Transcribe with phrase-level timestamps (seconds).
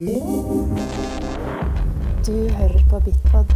[0.00, 0.06] Du
[2.48, 3.46] hører på Bitpod,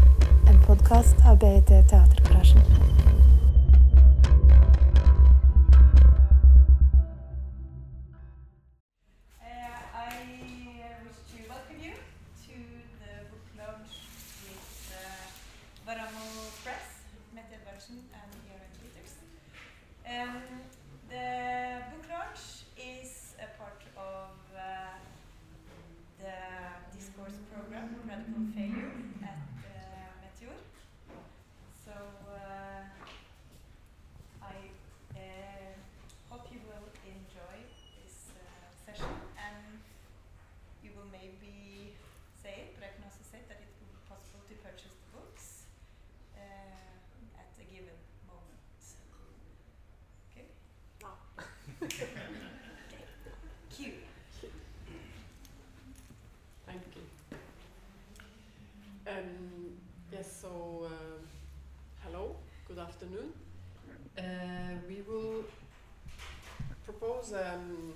[0.50, 2.62] en podkast av BIT Teatergarasjen.
[63.12, 63.32] Afternoon.
[64.18, 64.22] Uh,
[64.88, 65.44] we will
[66.84, 67.92] propose um,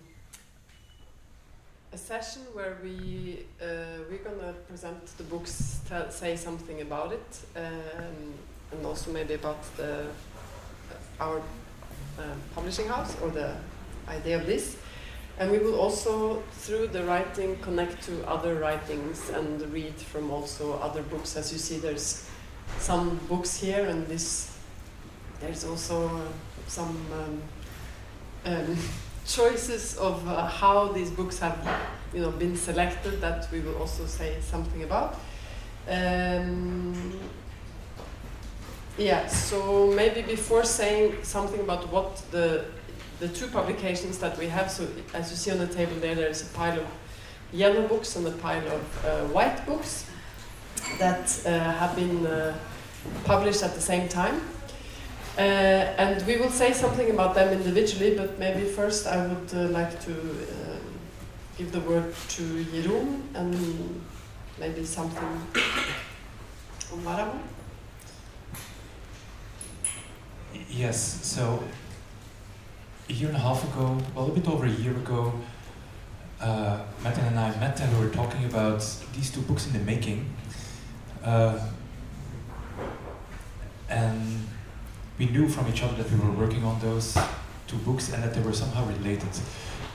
[1.93, 3.67] a session where we uh,
[4.11, 8.35] we're gonna present the books, tell, say something about it, um,
[8.73, 10.07] and also maybe about the
[11.21, 11.39] our
[12.19, 12.23] uh,
[12.55, 13.55] publishing house or the
[14.09, 14.77] idea of this.
[15.39, 20.79] And we will also, through the writing, connect to other writings and read from also
[20.79, 21.37] other books.
[21.37, 22.27] As you see, there's
[22.79, 24.56] some books here, and this
[25.41, 26.21] there's also uh,
[26.67, 27.43] some um,
[28.45, 28.77] um,
[29.27, 31.59] choices of uh, how these books have,
[32.15, 35.19] you know, been selected that we will also say something about.
[35.89, 37.13] Um,
[38.99, 42.65] yeah, so maybe before saying something about what the
[43.19, 46.43] the two publications that we have, so as you see on the table there, there's
[46.43, 46.87] a pile of
[47.51, 50.07] yellow books and a pile of uh, white books
[50.99, 52.55] that uh, have been uh,
[53.25, 54.41] published at the same time.
[55.39, 55.41] Uh,
[55.99, 60.01] and we will say something about them individually, but maybe first I would uh, like
[60.05, 60.81] to um,
[61.59, 62.43] give the word to
[62.73, 64.01] Jeroen and
[64.59, 65.29] maybe something
[66.93, 67.39] on Varamo.
[70.71, 71.63] Yes, so
[73.09, 75.35] a year and a half ago, well, a bit over a year ago,
[76.41, 78.79] uh, and I met and we were talking about
[79.15, 80.35] these two books in the making.
[81.23, 81.59] Uh,
[83.89, 84.47] and
[85.19, 87.17] we knew from each other that we were working on those
[87.67, 89.29] two books and that they were somehow related.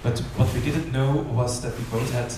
[0.03, 2.33] But what we didn't know was that we both had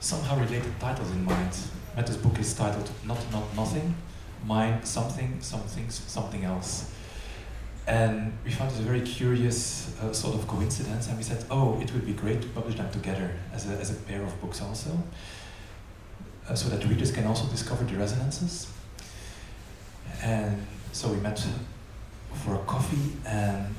[0.00, 1.56] somehow related titles in mind.
[1.96, 3.94] Mette's book is titled Not Not Nothing,
[4.44, 6.90] mine Something, Something, Something Else.
[7.86, 11.80] And we found this a very curious uh, sort of coincidence, and we said, oh,
[11.80, 14.62] it would be great to publish them together as a, as a pair of books
[14.62, 15.02] also,
[16.48, 18.68] uh, so that readers can also discover the resonances.
[20.22, 21.44] And so we met
[22.34, 23.74] for a coffee and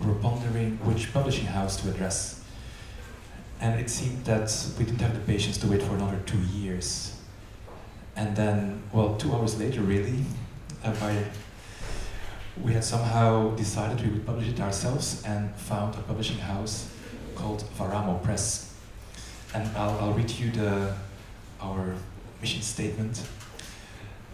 [0.00, 2.44] were pondering which publishing house to address.
[3.60, 7.16] And it seemed that we didn't have the patience to wait for another two years.
[8.16, 10.24] And then, well, two hours later, really,
[10.84, 10.92] uh,
[12.60, 16.90] we had somehow decided we would publish it ourselves and found a publishing house
[17.34, 18.74] called Varamo Press.
[19.54, 20.94] And I'll, I'll read you the,
[21.60, 21.94] our
[22.40, 23.22] mission statement.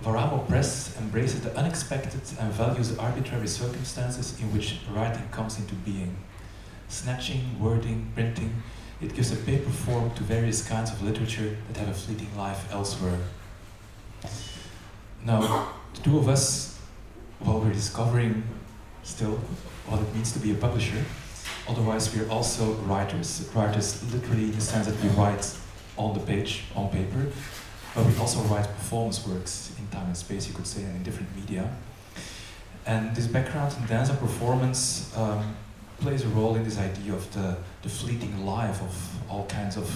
[0.02, 5.74] Varamo Press embraces the unexpected and values the arbitrary circumstances in which writing comes into
[5.74, 6.16] being.
[6.88, 8.62] Snatching, wording, printing,
[9.00, 12.72] it gives a paper form to various kinds of literature that have a fleeting life
[12.72, 13.18] elsewhere.
[15.24, 16.78] Now, the two of us
[17.40, 18.42] well, we're discovering
[19.04, 19.38] still
[19.86, 21.04] what it means to be a publisher.
[21.68, 23.48] Otherwise, we're also writers.
[23.54, 25.56] Writers, literally, in the sense that we write
[25.96, 27.26] on the page, on paper,
[27.98, 31.02] but we also write performance works in time and space, you could say, and in
[31.02, 31.68] different media.
[32.86, 35.56] And this background in dance and performance um,
[35.98, 38.94] plays a role in this idea of the, the fleeting life of
[39.28, 39.90] all kinds of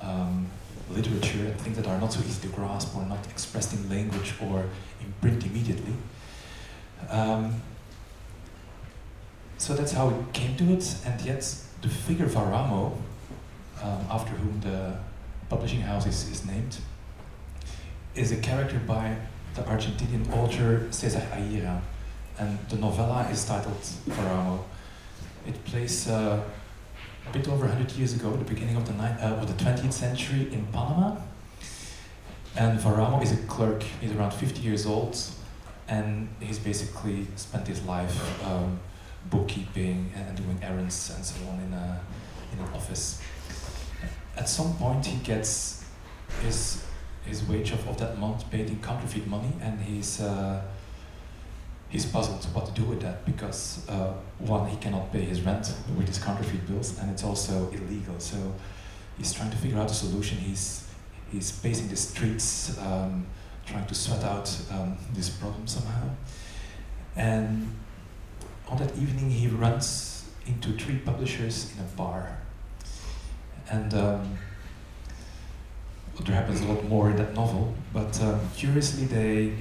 [0.00, 0.48] um,
[0.90, 4.34] literature and things that are not so easy to grasp or not expressed in language
[4.42, 4.64] or
[5.00, 5.94] in print immediately.
[7.08, 7.62] Um,
[9.58, 12.96] so that's how it came to it, and yet the figure Varamo,
[13.80, 14.96] um, after whom the
[15.48, 16.78] publishing house is, is named,
[18.18, 19.16] is a character by
[19.54, 21.80] the Argentinian author Cesar Aira,
[22.38, 24.64] and the novella is titled Varamo.
[25.46, 26.42] It plays uh,
[27.28, 30.52] a bit over 100 years ago, the beginning of the, uh, of the 20th century
[30.52, 31.16] in Panama,
[32.56, 35.16] and Varamo is a clerk, he's around 50 years old,
[35.86, 38.80] and he's basically spent his life um,
[39.30, 42.00] bookkeeping and doing errands and so on in a
[42.52, 43.22] in an office.
[44.36, 45.84] At some point, he gets
[46.42, 46.82] his
[47.28, 50.62] his wage of, of that month paid in counterfeit money, and he's uh,
[51.88, 55.72] he's puzzled what to do with that because uh, one he cannot pay his rent
[55.96, 58.18] with his counterfeit bills, and it's also illegal.
[58.18, 58.36] So
[59.16, 60.38] he's trying to figure out a solution.
[60.38, 60.88] He's
[61.30, 63.26] he's pacing the streets, um,
[63.66, 66.08] trying to sort out um, this problem somehow.
[67.16, 67.74] And
[68.68, 72.38] on that evening, he runs into three publishers in a bar,
[73.70, 73.92] and.
[73.94, 74.38] Um,
[76.24, 79.54] there happens a lot more in that novel, but um, curiously they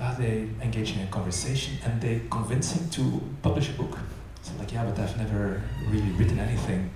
[0.00, 3.98] uh, they engage in a conversation and they convince him to publish a book.
[4.42, 6.90] So like, yeah, but I've never really written anything.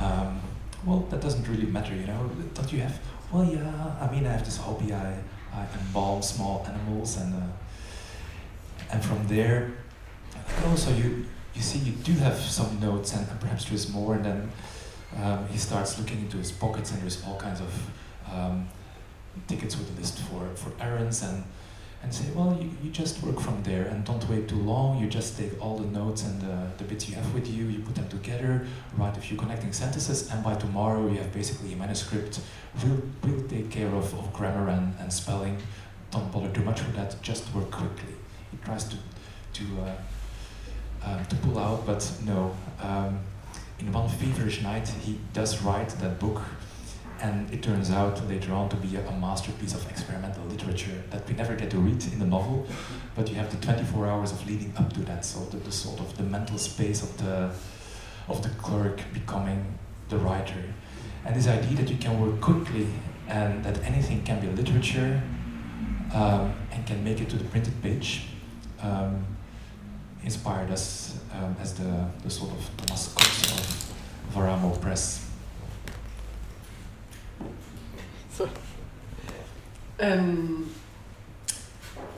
[0.00, 0.40] Um,
[0.84, 2.30] well, that doesn't really matter, you know.
[2.54, 2.98] Don't you have?
[3.32, 3.96] Well, yeah.
[4.00, 4.92] I mean, I have this hobby.
[4.92, 5.18] I
[5.52, 7.46] I embalm small animals, and uh,
[8.92, 9.72] and from there,
[10.64, 14.24] oh, so you you see you do have some notes, and perhaps there's more, and
[14.24, 14.52] then
[15.22, 17.90] um, he starts looking into his pockets, and there's all kinds of
[18.32, 18.68] um,
[19.46, 21.44] tickets with a list for, for errands, and
[22.02, 25.00] and say, well, you, you just work from there and don't wait too long.
[25.00, 27.80] You just take all the notes and the, the bits you have with you, you
[27.80, 28.66] put them together,
[28.96, 32.40] write a few connecting sentences, and by tomorrow you have basically a manuscript.
[32.84, 35.58] We'll, we'll take care of, of grammar and, and spelling.
[36.10, 38.14] Don't bother too much with that, just work quickly.
[38.52, 38.96] He tries to,
[39.54, 39.96] to, uh,
[41.06, 42.54] um, to pull out, but no.
[42.80, 43.18] Um,
[43.78, 46.42] in one feverish night, he does write that book,
[47.20, 51.26] and it turns out later on to be a, a, masterpiece of experimental literature that
[51.28, 52.66] we never get to read in the novel,
[53.14, 56.00] but you have the 24 hours of leading up to that, so the, the sort
[56.00, 57.50] of the mental space of the
[58.28, 59.78] of the clerk becoming
[60.08, 60.62] the writer,
[61.24, 62.88] and this idea that you can work quickly
[63.28, 65.22] and that anything can be literature
[66.14, 68.26] um, and can make it to the printed page.
[68.80, 69.35] Um,
[70.26, 73.94] inspired us um, as the, the sort of Thomas Cox of
[74.34, 75.30] Varamo Press.
[78.30, 78.50] So,
[80.00, 80.68] um,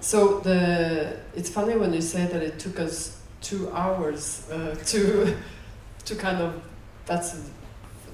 [0.00, 5.36] so the it's funny when you say that it took us two hours uh, to
[6.06, 6.62] to kind of
[7.04, 7.50] that's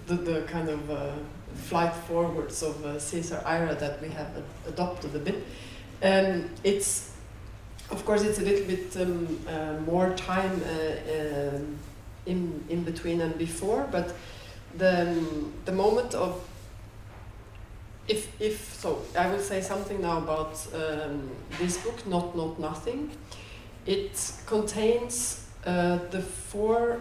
[0.07, 1.13] the, the kind of uh,
[1.55, 5.37] flight forwards of uh, Cesar Aira that we have adopted a bit.
[6.03, 7.14] Um, it's
[7.95, 11.79] of course, it's a little bit um, uh, more time uh, um,
[12.27, 14.15] in in between and before, but
[14.77, 16.41] the um, the moment of
[18.09, 23.11] if if so, I will say something now about um, this book, not not nothing.
[23.87, 27.01] It contains uh, the four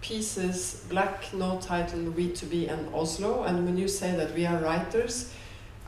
[0.00, 3.44] pieces: Black, No Title, We to Be, and Oslo.
[3.44, 5.32] And when you say that we are writers,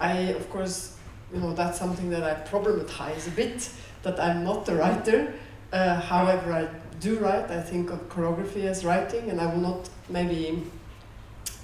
[0.00, 0.96] I of course
[1.34, 3.70] you know that's something that I problematize a bit
[4.08, 5.34] that I'm not a writer.
[5.72, 6.69] Uh, however, I
[7.00, 7.50] do write.
[7.50, 10.62] I think of choreography as writing, and I will not maybe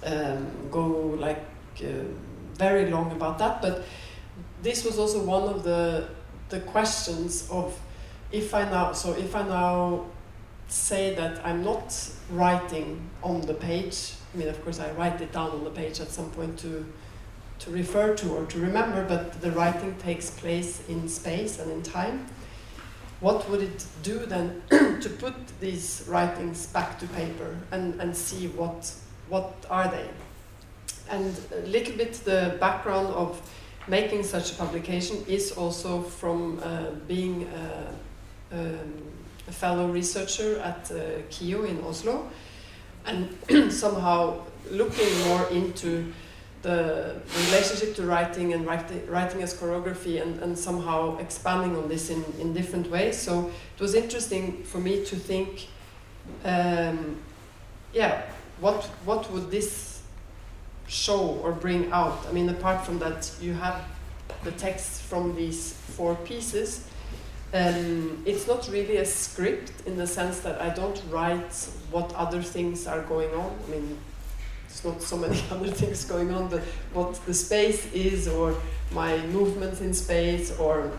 [0.05, 0.87] um, go
[1.19, 1.43] like
[1.81, 2.05] uh,
[2.57, 3.63] very long about that.
[3.63, 3.85] But
[4.63, 6.09] this was also one of the
[6.51, 7.79] the questions of
[8.31, 10.05] if I now so if I now
[10.69, 11.89] say that I'm not
[12.31, 14.13] writing on the page.
[14.33, 16.85] I mean, of course, I write it down on the page at some point to
[17.61, 21.83] to refer to or to remember, but the writing takes place in space and in
[21.83, 22.27] time.
[23.25, 28.49] What would it do then to put these writings back to paper and, and see
[28.49, 28.93] what,
[29.31, 30.11] what are they?
[31.09, 33.41] And a little bit the background of
[33.89, 37.93] making such a publication is also from uh, being uh,
[38.53, 38.93] um,
[39.49, 42.29] a fellow researcher at uh, KHiO in Oslo
[43.07, 43.35] and
[43.73, 46.13] somehow looking more into
[46.65, 52.09] the relationship to writing and writing, writing as choreography and, and somehow expanding on this
[52.09, 53.17] in, in different ways.
[53.19, 55.69] So it was interesting for me to think,
[56.43, 57.19] um,
[57.93, 58.23] yeah,
[58.61, 60.03] what, what would this
[60.89, 62.27] show or bring out?
[62.27, 63.85] I mean, apart from that, you have
[64.43, 66.89] the text from these four pieces.
[67.53, 71.55] Um, it's not really a script in the sense that I don't write
[71.91, 73.55] what other things are going on.
[73.67, 73.99] I mean,
[74.75, 76.63] there's not so many other things going on, but
[76.93, 78.57] what the space is, or
[78.93, 80.91] my movement in space, or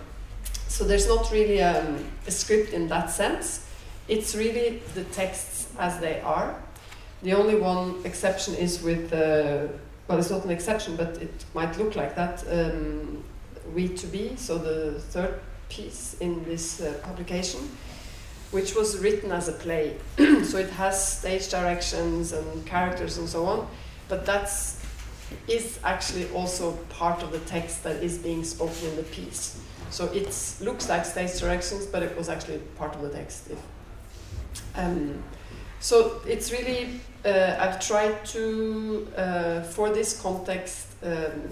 [0.67, 3.65] so there's not really um, a script in that sense.
[4.07, 6.55] It's really the texts as they are.
[7.23, 9.67] The only one exception is with, uh,
[10.07, 12.43] well, it's not an exception, but it might look like that.
[12.49, 13.23] Um,
[13.73, 15.39] we to be, so the third
[15.69, 17.61] piece in this uh, publication
[18.55, 19.97] which was written as a play.
[20.17, 23.67] so it has stage directions and characters and so on,
[24.07, 24.81] but that's
[25.47, 29.59] is actually also part of the text that is being spoken in the piece.
[29.89, 30.29] So it
[30.61, 33.51] looks like stage directions, but it was actually part of the text.
[34.75, 35.21] Um,
[35.81, 41.49] so it's really uh, I've tried to, uh, for this context, um,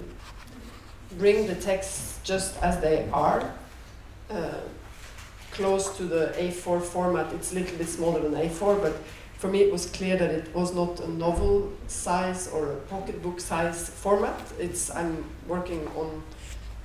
[1.17, 3.51] bring the texts just as they are,
[4.29, 4.59] uh,
[5.53, 7.31] close to the A4 format.
[7.33, 8.95] It's a little bit smaller than A4, but
[9.37, 13.39] for me it was clear that it was not a novel size or a pocketbook
[13.39, 14.39] size format.
[14.59, 16.23] It's I'm working on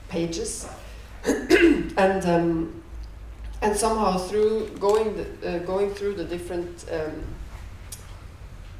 [0.08, 0.68] pages,
[1.24, 2.82] and um,
[3.62, 7.24] and somehow through going the, uh, going through the different um,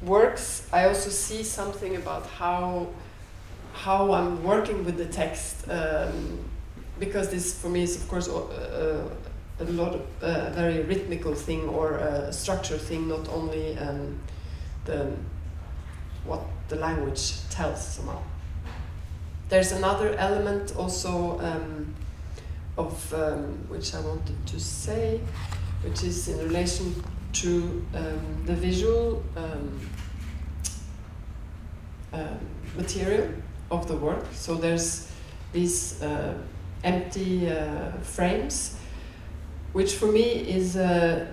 [0.01, 2.87] works, I also see something about how
[3.73, 6.39] how I'm working with the text um,
[6.99, 9.09] because this for me is of course uh,
[9.59, 14.19] a lot of uh, very rhythmical thing or a structure thing, not only um,
[14.85, 15.11] the
[16.25, 18.21] what the language tells somehow.
[19.49, 21.95] There's another element also um,
[22.77, 25.19] of um, which I wanted to say,
[25.83, 29.89] which is in relation to um, the visual um,
[32.75, 33.29] material
[33.71, 34.25] of the work.
[34.33, 35.11] So there's
[35.51, 36.33] these uh,
[36.83, 38.75] empty uh, frames,
[39.73, 41.27] which for me is uh,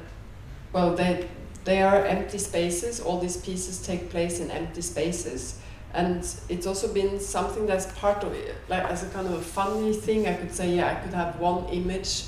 [0.73, 1.29] well, they
[1.65, 3.01] they are empty spaces.
[3.01, 5.59] All these pieces take place in empty spaces,
[5.95, 9.43] and it's also been something that's part of it, like as a kind of a
[9.43, 10.27] funny thing.
[10.27, 12.25] I could say, yeah, I could have one image.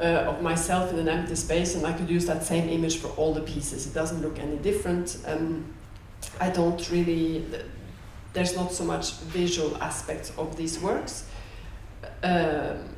[0.00, 3.08] Uh, of myself in an empty space, and I could use that same image for
[3.16, 3.84] all the pieces.
[3.84, 5.18] It doesn't look any different.
[5.26, 5.74] Um,
[6.40, 7.44] I don't really
[8.32, 11.24] there's not so much visual aspects of these works.
[12.22, 12.96] Um,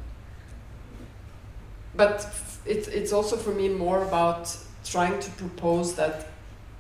[1.95, 2.27] but
[2.67, 6.29] it, it's also for me more about trying to propose that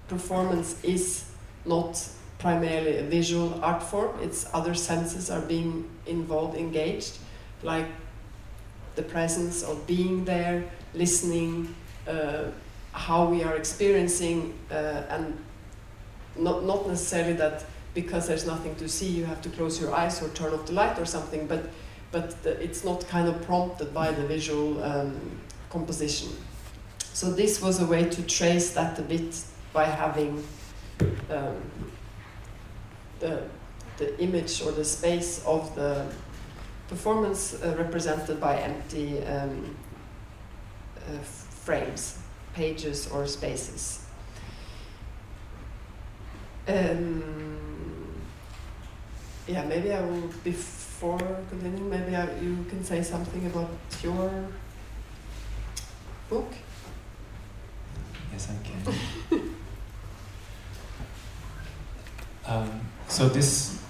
[0.09, 1.25] performance is
[1.65, 7.19] not primarily a visual art form, it's other senses are being involved, engaged,
[7.63, 7.87] like
[8.97, 10.65] the presence of being there,
[10.95, 11.75] listening,
[12.09, 12.45] uh,
[12.93, 15.39] how we are experiencing, uh, and
[16.37, 17.65] not, not necessarily that
[17.95, 20.73] because there's nothing to see, you have to close your eyes or turn off the
[20.73, 21.69] light or something, but,
[22.13, 25.41] but the, it's not kind of prompted by the visual um,
[25.71, 26.31] composition.
[27.13, 30.43] So this was a way to trace that a bit by having
[31.31, 31.57] um,
[33.21, 33.43] the,
[33.99, 36.07] the image or the space of the
[36.89, 39.77] performance uh, represented by empty um,
[40.97, 42.19] uh, frames,
[42.55, 44.05] pages or spaces.
[46.67, 47.23] Um,
[49.47, 53.71] yeah, maybe I will, before continuing, maybe I, you can say something about
[54.03, 54.31] your
[56.29, 56.53] book.
[58.33, 58.77] Yes, I can.
[62.47, 63.83] um, so this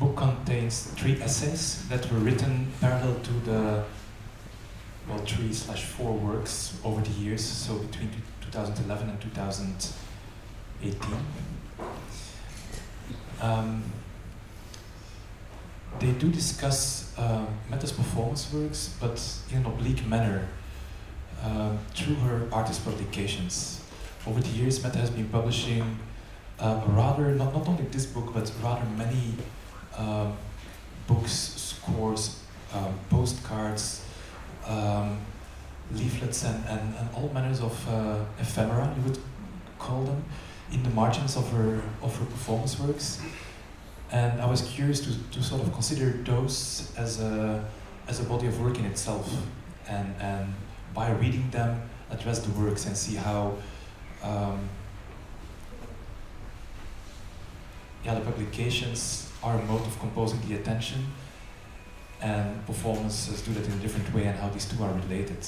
[0.00, 3.84] book contains three essays that were written parallel to the
[5.08, 11.16] well three slash four works over the years, so between 2011 and 2018.
[13.40, 13.84] Um,
[15.98, 19.20] they do discuss uh, Mette's performance works, but
[19.50, 20.48] in an oblique manner
[21.42, 23.82] uh, through her artist publications.
[24.26, 25.98] Over the years, Mette has been publishing
[26.58, 29.34] uh, rather, not, not only this book, but rather many
[31.06, 32.42] books, scores,
[32.72, 34.04] um, postcards,
[34.66, 35.18] um,
[35.92, 39.18] leaflets, and, and, and all manners of uh, ephemera, you would
[39.78, 40.22] call them,
[40.70, 43.20] in the margins of her, of her performance works
[44.12, 47.64] and I was curious to, to sort of consider those as a
[48.08, 49.32] as a body of work in itself,
[49.88, 50.54] and and
[50.94, 53.54] by reading them, address the works and see how.
[54.22, 54.68] Um,
[58.04, 61.06] yeah, the publications are a mode of composing the attention,
[62.22, 65.38] and performances do that in a different way, and how these two are related,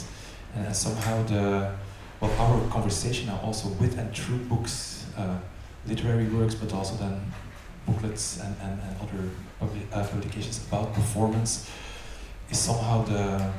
[0.55, 1.73] and somehow the
[2.21, 5.39] well, our conversation now also with and through books, uh,
[5.87, 7.21] literary works, but also then
[7.87, 11.71] booklets and, and, and other public, uh, publications about performance
[12.51, 13.53] is somehow the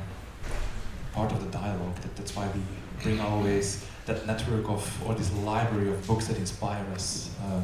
[1.12, 1.94] part of the dialogue.
[1.96, 2.60] That, that's why we
[3.02, 7.62] bring always that network of, or this library of books that inspire us uh,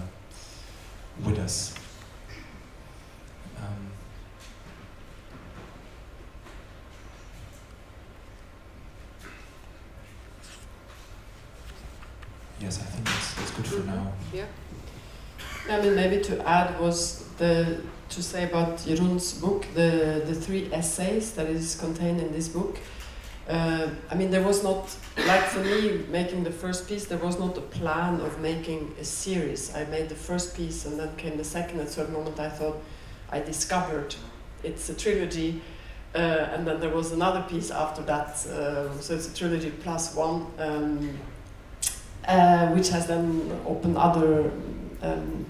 [1.24, 1.74] with us.
[3.58, 3.92] Um,
[12.60, 13.94] yes, I think that's, that's good for mm-hmm.
[13.94, 14.12] now.
[14.32, 14.46] Yeah.
[15.70, 20.68] I mean, maybe to add was the to say about Jeroen's book, the the three
[20.72, 22.78] essays that is contained in this book.
[23.48, 24.94] Uh, I mean, there was not
[25.26, 27.06] like for me making the first piece.
[27.06, 29.74] There was not a plan of making a series.
[29.74, 31.80] I made the first piece, and then came the second.
[31.80, 32.76] At a certain moment, I thought
[33.30, 34.16] I discovered
[34.64, 35.62] it's a trilogy,
[36.16, 36.18] uh,
[36.52, 38.44] and then there was another piece after that.
[38.46, 40.46] Uh, so it's a trilogy plus one.
[40.58, 41.18] Um,
[42.26, 44.50] uh, which has then opened other
[45.02, 45.46] um,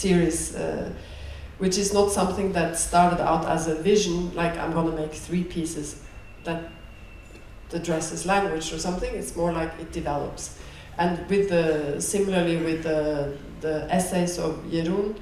[0.00, 0.90] series, uh,
[1.58, 5.12] which is not something that started out as a vision, like I'm going to make
[5.12, 6.02] three pieces
[6.44, 6.70] that
[7.72, 9.14] addresses language or something.
[9.14, 10.58] It's more like it develops.
[10.98, 15.16] And with the similarly with the the essays of Jeroen,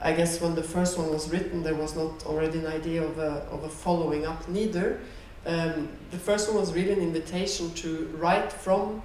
[0.00, 3.18] I guess when the first one was written, there was not already an idea of
[3.18, 5.00] a of a following up neither.
[5.46, 9.02] Um, the first one was really an invitation to write from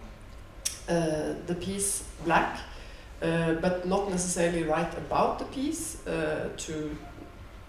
[0.90, 2.60] uh, the piece black,
[3.24, 6.96] uh, but not necessarily write about the piece uh, to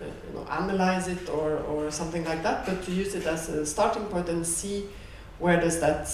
[0.00, 3.48] uh, you know, analyze it or, or something like that, but to use it as
[3.48, 4.84] a starting point and see
[5.38, 6.08] where does that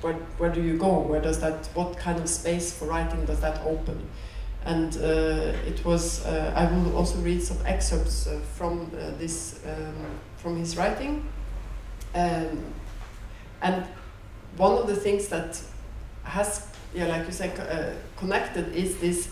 [0.00, 0.98] where, where do you go?
[0.98, 4.06] Where does that, what kind of space for writing does that open?
[4.64, 9.94] And uh, it was, uh, I will also read some excerpts from this, um,
[10.36, 11.26] from his writing.
[12.14, 12.74] Um,
[13.62, 13.86] and
[14.56, 15.60] one of the things that
[16.22, 19.28] has, yeah, like you said, uh, connected is this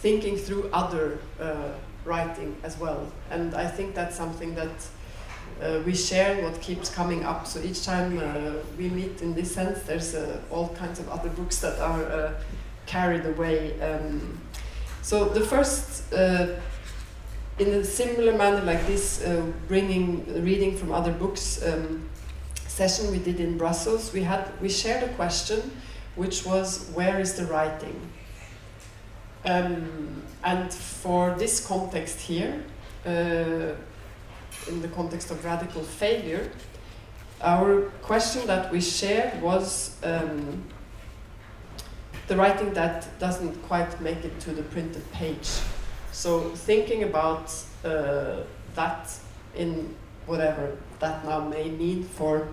[0.00, 1.70] thinking through other uh,
[2.04, 3.10] writing as well.
[3.30, 4.88] And I think that's something that
[5.62, 7.46] uh, we share what keeps coming up.
[7.46, 11.30] So each time uh, we meet in this sense, there's uh, all kinds of other
[11.30, 12.34] books that are uh,
[12.86, 13.80] carried away.
[13.80, 14.40] Um,
[15.02, 19.24] so the first, in a similar manner like this,
[19.68, 22.08] bringing reading from other books um,
[22.66, 25.70] session we did in Brussels, we had we shared a question,
[26.16, 28.00] which was where is the writing?
[29.44, 32.64] Um, and for this context here
[33.04, 36.50] in the context of radical failure,
[37.40, 40.64] our question that we shared was um,
[42.26, 45.48] the writing that doesn't quite make it to the printed page.
[46.12, 47.52] So thinking about
[47.84, 48.38] uh,
[48.74, 49.18] that
[49.54, 49.94] in
[50.26, 52.48] whatever that now may mean for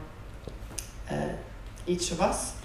[1.09, 1.29] uh,
[1.87, 2.55] each of us,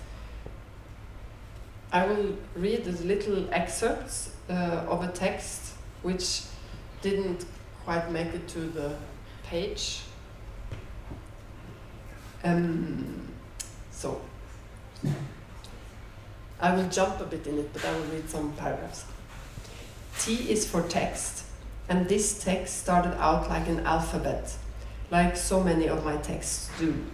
[1.90, 6.42] I will read a little excerpt uh, of a text which
[7.00, 7.46] didn't
[7.84, 8.94] quite make it to the
[9.44, 10.00] page.
[12.44, 13.28] Um,
[13.90, 14.20] so,
[16.60, 19.04] I will jump a bit in it, but I will read some paragraphs.
[20.18, 21.44] T is for text,
[21.88, 24.54] and this text started out like an alphabet,
[25.10, 27.06] like so many of my texts do.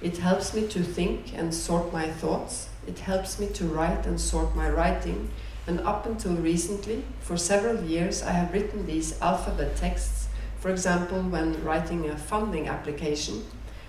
[0.00, 2.68] It helps me to think and sort my thoughts.
[2.86, 5.30] It helps me to write and sort my writing.
[5.66, 10.22] And up until recently, for several years, I have written these alphabet texts
[10.62, 13.44] for example, when writing a funding application,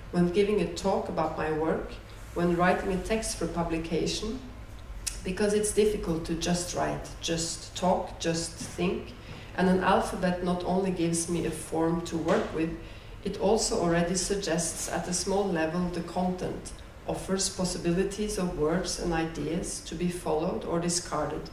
[0.09, 1.91] when giving a talk about my work,
[2.33, 4.39] when writing a text for publication,
[5.23, 9.13] because it's difficult to just write, just talk, just think.
[9.55, 12.71] And an alphabet not only gives me a form to work with,
[13.23, 16.71] it also already suggests at a small level the content,
[17.07, 21.49] offers possibilities of words and ideas to be followed or discarded.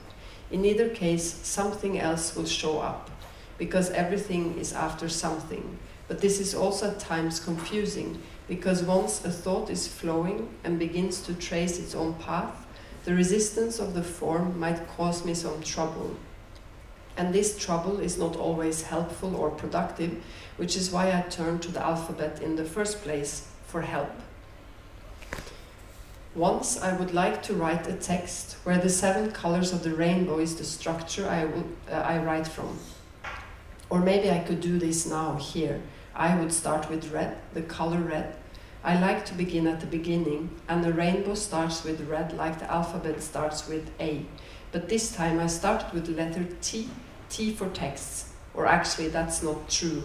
[0.51, 3.11] In either case, something else will show up
[3.59, 5.79] because everything is after something.
[6.09, 11.21] But this is also at times confusing because once a thought is flowing and begins
[11.23, 12.67] to trace its own path,
[13.05, 16.17] the resistance of the form might cause me some trouble.
[17.17, 20.23] And this trouble is not always helpful or productive,
[20.57, 24.11] which is why I turned to the alphabet in the first place for help.
[26.35, 30.39] Once I would like to write a text where the seven colors of the rainbow
[30.39, 32.79] is the structure I, will, uh, I write from.
[33.89, 35.83] Or maybe I could do this now, here.
[36.15, 38.37] I would start with red, the color red.
[38.85, 42.71] I like to begin at the beginning, and the rainbow starts with red like the
[42.71, 44.25] alphabet starts with A.
[44.71, 46.91] But this time I started with the letter T,
[47.29, 48.33] T for texts.
[48.55, 50.05] Or actually, that's not true,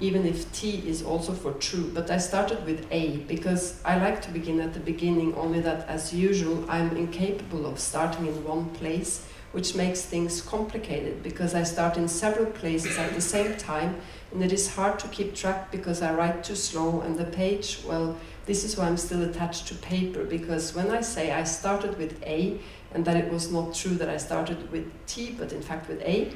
[0.00, 1.90] even if T is also for true.
[1.92, 5.88] But I started with A because I like to begin at the beginning, only that
[5.88, 11.62] as usual, I'm incapable of starting in one place which makes things complicated because I
[11.62, 13.96] start in several places at the same time
[14.30, 17.80] and it is hard to keep track because I write too slow and the page,
[17.86, 21.96] well, this is why I'm still attached to paper because when I say I started
[21.96, 22.60] with A
[22.92, 26.02] and that it was not true that I started with T but in fact with
[26.02, 26.30] A,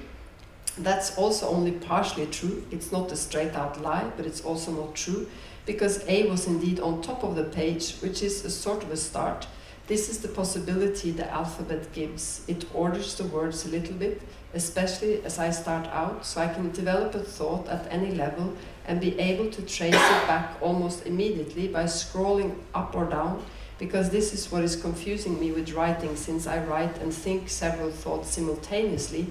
[0.78, 2.64] that's also only partially true.
[2.70, 5.28] It's not a straight out lie, but it's also not true
[5.66, 8.96] because A was indeed on top of the page, which is a sort of a
[8.96, 9.46] start
[9.88, 12.44] this is the possibility the alphabet gives.
[12.46, 14.22] It orders the words a little bit,
[14.54, 18.56] especially as I start out, so I can develop a thought at any level
[18.86, 23.42] and be able to trace it back almost immediately by scrolling up or down,
[23.78, 27.90] because this is what is confusing me with writing, since I write and think several
[27.90, 29.26] thoughts simultaneously.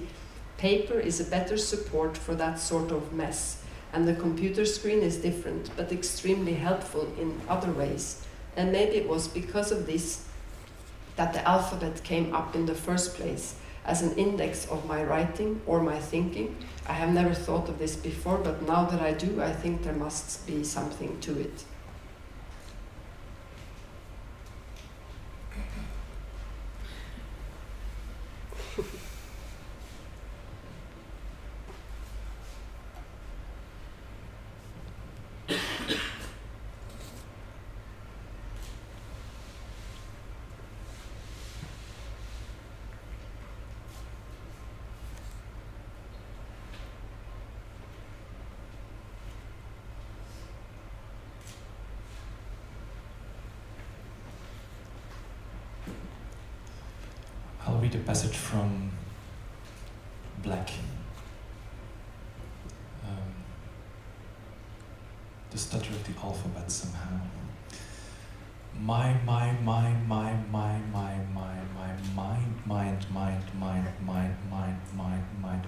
[0.58, 3.62] Paper is a better support for that sort of mess,
[3.92, 8.24] and the computer screen is different, but extremely helpful in other ways.
[8.56, 10.24] And maybe it was because of this
[11.16, 15.60] that the alphabet came up in the first place as an index of my writing
[15.66, 16.56] or my thinking.
[16.88, 19.92] I have never thought of this before, but now that I do, I think there
[19.92, 21.64] must be something to it.
[57.64, 58.90] I'll read a passage from
[60.42, 60.70] Black.
[63.04, 63.32] Um,
[65.50, 67.20] the stutter of the alphabet somehow.
[68.80, 75.24] My, my, my, my, my, my, my, my, mind, mind, mind, mind, mind, mind, mind,
[75.40, 75.66] mind.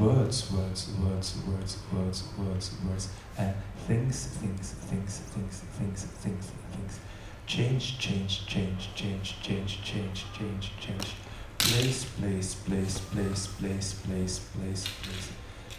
[0.00, 3.54] Words, words, words, words, words, words, words, and
[3.86, 7.00] things, things, things, things, things, things, things.
[7.46, 11.14] Change, change, change, change, change, change, change, change.
[11.58, 15.30] Place, place, place, place, place, place, place, place.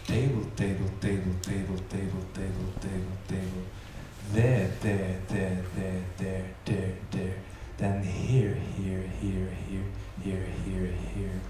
[0.06, 3.64] Table, table, table, table, table, table, table, table.
[4.32, 7.34] There, there, there, there, there, there, there.
[7.78, 9.88] Then here, here, here, here,
[10.22, 11.40] here, here, here.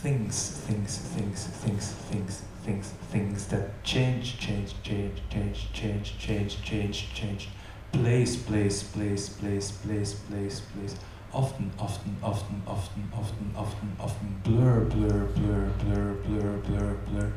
[0.00, 7.14] Things, things, things, things, things, things, things that change, change, change, change, change, change, change,
[7.14, 7.48] change.
[7.90, 10.96] Place, place, place, place, place, place, place.
[11.32, 14.40] Often, often, often, often, often, often, often.
[14.44, 17.32] Blur, blur, blur, blur, blur, blur, blur.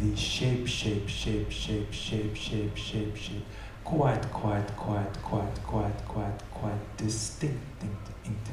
[0.00, 3.44] The shape, shape, shape, shape, shape, shape, shape, shape.
[3.84, 8.48] Quite, quite, quite, quite, quite, quite, quite distinct, inked, inked,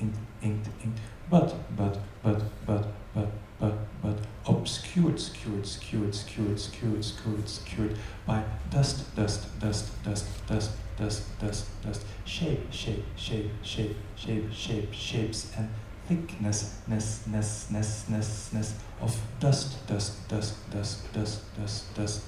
[0.00, 1.00] inked, inked, inked.
[1.30, 8.42] But, but, but, but, but, but, but, obscured, skewered, skewered, skewered, skewered, skewered, skewered by
[8.70, 15.52] dust, dust, dust, dust, dust, dust, dust, dust, shape, shape, shape, shape, shape, shape, shapes,
[15.56, 15.68] and
[16.08, 22.24] thickness, ness, ness, ness, ness, ness of dust, dust, dust, dust, dust, dust, dust.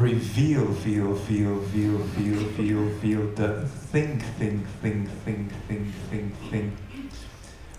[0.00, 6.72] reveal, feel, feel, feel, feel, feel, feel the think, think, think, think, think, think, think.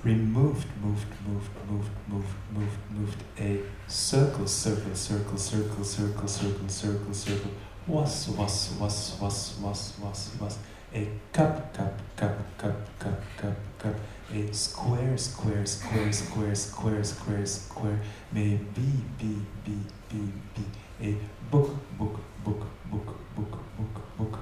[0.03, 3.23] Removed, moved, moved, moved, moved, moved, moved.
[3.39, 7.51] A circle, circle, circle, circle, circle, circle, circle, circle.
[7.85, 10.57] Was, was, was, was, was, was, was.
[10.95, 13.95] A cup, cup, cup, cup, cup, cup, cup.
[14.33, 17.99] A square, square, square, square, square, square, square.
[18.31, 19.77] May be, be, be,
[20.09, 21.09] be, be.
[21.09, 21.15] A
[21.51, 24.39] book, book, book, book, book, book, book.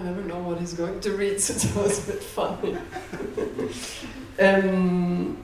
[0.00, 2.76] I never know what he's going to read, so it was a bit funny.
[4.40, 5.36] um,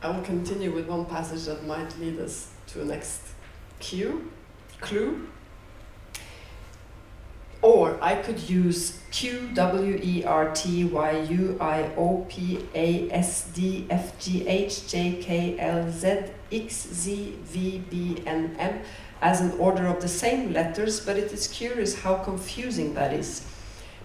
[0.00, 3.22] I will continue with one passage that might lead us to a next
[3.80, 4.30] cue,
[4.80, 5.26] clue.
[7.62, 13.10] Or I could use Q W E R T Y U I O P A
[13.10, 18.80] S D F G H J K L Z X Z V B N M
[19.20, 23.44] as an order of the same letters, but it is curious how confusing that is.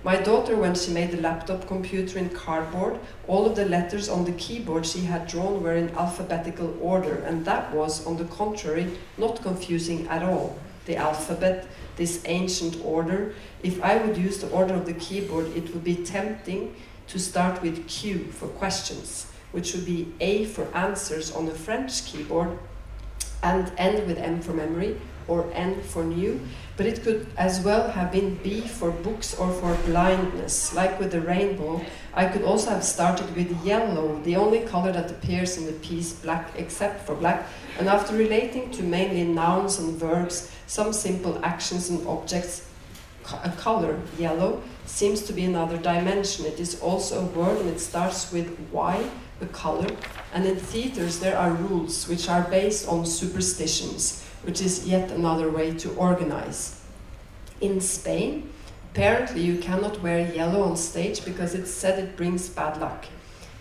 [0.04, 4.26] My daughter, when she made the laptop computer in cardboard, all of the letters on
[4.26, 8.97] the keyboard she had drawn were in alphabetical order, and that was, on the contrary,
[9.17, 10.60] not confusing at all.
[10.88, 15.73] The alphabet, this ancient order, if I would use the order of the keyboard, it
[15.73, 16.76] would be tempting
[17.08, 22.06] to start with Q for questions, which would be A for answers on the French
[22.06, 22.60] keyboard,
[23.43, 26.39] and N with M for memory, or N for new,
[26.75, 30.73] but it could as well have been B for books or for blindness.
[30.73, 35.12] Like with the rainbow, I could also have started with yellow, the only color that
[35.12, 37.47] appears in the piece black except for black,
[37.79, 42.67] and after relating to mainly nouns and verbs, some simple actions and objects,
[43.43, 46.45] a color, yellow, seems to be another dimension.
[46.45, 49.10] It is also a word and it starts with Y,
[49.43, 49.89] the color,
[50.34, 55.49] and in theaters there are rules which are based on superstitions which is yet another
[55.49, 56.82] way to organize.
[57.62, 58.49] In Spain,
[58.91, 63.06] apparently you cannot wear yellow on stage because it's said it brings bad luck.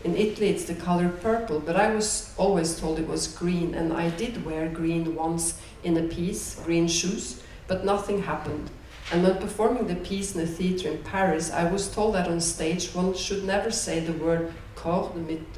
[0.05, 3.93] In Italy, it's the color purple, but I was always told it was green, and
[3.93, 8.71] I did wear green once in a piece, green shoes, but nothing happened.
[9.13, 12.41] And when performing the piece in a theatre in Paris, I was told that on
[12.41, 14.53] stage one should never say the word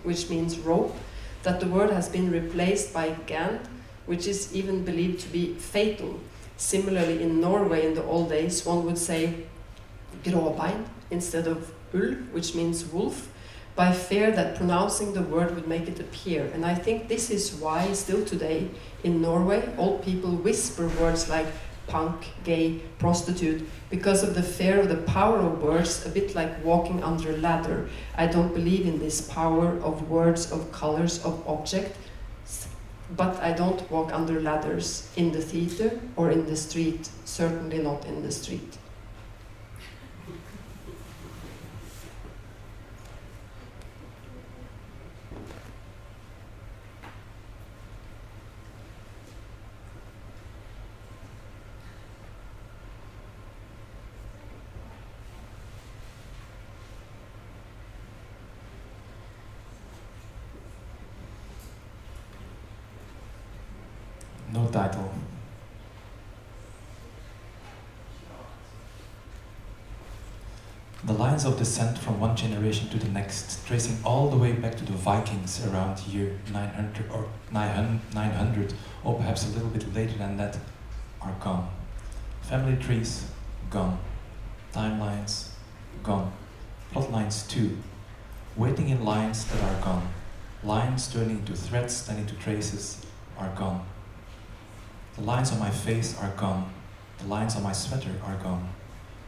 [0.02, 0.96] which means rope,
[1.42, 3.60] that the word has been replaced by gand,
[4.06, 6.20] which is even believed to be fatal.
[6.56, 9.44] Similarly, in Norway in the old days, one would say
[10.22, 13.28] gråbein instead of ulv, which means wolf,
[13.76, 16.48] by fear that pronouncing the word would make it appear.
[16.54, 18.70] And I think this is why, still today
[19.02, 21.46] in Norway, old people whisper words like
[21.86, 26.64] punk, gay, prostitute, because of the fear of the power of words, a bit like
[26.64, 27.88] walking under a ladder.
[28.16, 31.96] I don't believe in this power of words, of colors, of object,
[33.16, 38.06] but I don't walk under ladders in the theater or in the street, certainly not
[38.06, 38.78] in the street.
[64.52, 65.10] No title.
[71.02, 71.12] The
[71.44, 74.84] lines of descent from one generation to the next, tracing all the way back to
[74.86, 78.72] the Vikings around year 900 or 900,
[79.04, 80.56] or perhaps a little bit later than that,
[81.20, 81.68] are gone.
[82.40, 83.26] Family trees,
[83.68, 83.98] gone.
[84.72, 85.50] Timelines,
[86.02, 86.32] gone.
[86.92, 87.76] Plot lines too.
[88.56, 90.08] Waiting in lines that are gone.
[90.62, 93.04] Lines turning into threads, then into traces,
[93.36, 93.84] are gone.
[95.16, 96.72] The lines on my face are gone.
[97.18, 98.66] The lines on my sweater are gone.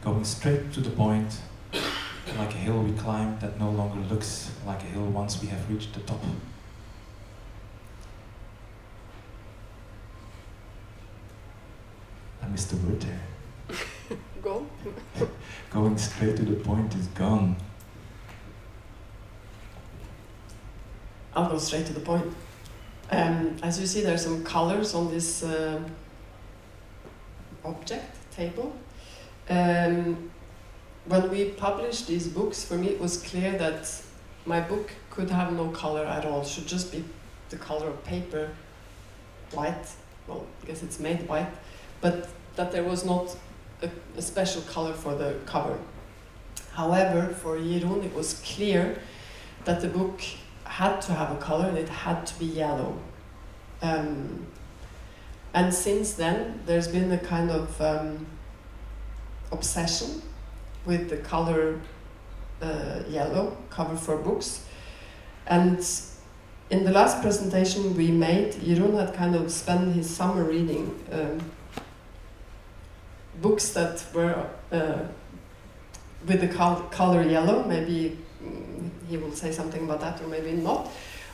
[0.01, 1.41] Going straight to the point,
[2.35, 5.69] like a hill we climb that no longer looks like a hill once we have
[5.69, 6.21] reached the top.
[12.41, 14.17] I missed the word there.
[14.41, 14.65] Go.
[15.71, 17.55] Going straight to the point is gone.
[21.35, 22.33] I'll go straight to the point.
[23.11, 25.79] Um, as you see, there are some colors on this uh,
[27.63, 28.75] object table.
[29.49, 30.31] Um,
[31.07, 33.89] when we published these books, for me it was clear that
[34.45, 36.41] my book could have no color at all.
[36.41, 37.03] It should just be
[37.49, 38.49] the color of paper,
[39.51, 39.87] white.
[40.27, 41.51] Well, I guess it's made white,
[42.01, 43.35] but that there was not
[43.81, 45.79] a, a special color for the cover.
[46.73, 48.99] However, for Jeroen, it was clear
[49.65, 50.21] that the book
[50.65, 52.99] had to have a color and it had to be yellow.
[53.81, 54.47] Um,
[55.53, 58.27] and since then, there's been a kind of um,
[59.51, 60.21] obsession
[60.87, 61.79] with the color
[62.61, 64.65] uh, yellow cover for books.
[65.45, 65.77] And
[66.69, 71.51] in the last presentation we made, Jeroen had kind of spent his summer reading um,
[73.41, 74.99] books that were uh,
[76.25, 77.63] with the col color yellow.
[77.63, 80.89] Maybe mm, he will say something about that, or maybe not.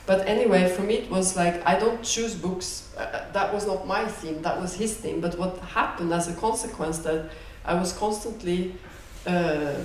[0.06, 2.94] But anyway, for me it was like I don't choose books.
[2.98, 4.42] Uh, uh, that was not my theme.
[4.42, 5.22] That was his theme.
[5.22, 7.32] But what happened as a consequence that
[7.66, 8.76] I was constantly,
[9.26, 9.76] uh,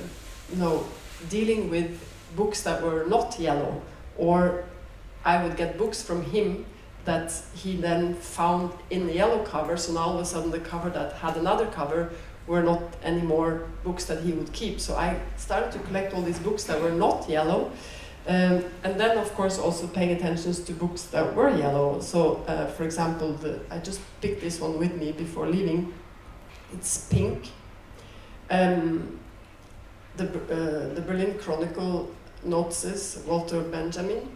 [0.57, 0.85] know,
[1.29, 2.05] dealing with
[2.37, 3.83] books that were not yellow,
[4.17, 4.65] or
[5.25, 6.65] I would get books from him
[7.05, 9.77] that he then found in the yellow cover.
[9.77, 12.11] So now all of a sudden the cover that had another cover
[12.47, 14.81] were not anymore books that he would keep.
[14.81, 17.71] So I started to collect all these books that were not yellow.
[18.27, 22.01] Um, and then, of course, also paying attention to books that were yellow.
[22.01, 25.95] So, uh, for example, the, I just picked this one with me before leaving.
[26.75, 27.49] It's pink.
[28.51, 29.19] Um,
[30.19, 32.11] the, uh, the Berlin Chronicle
[32.45, 34.29] notes Walter Benjamin.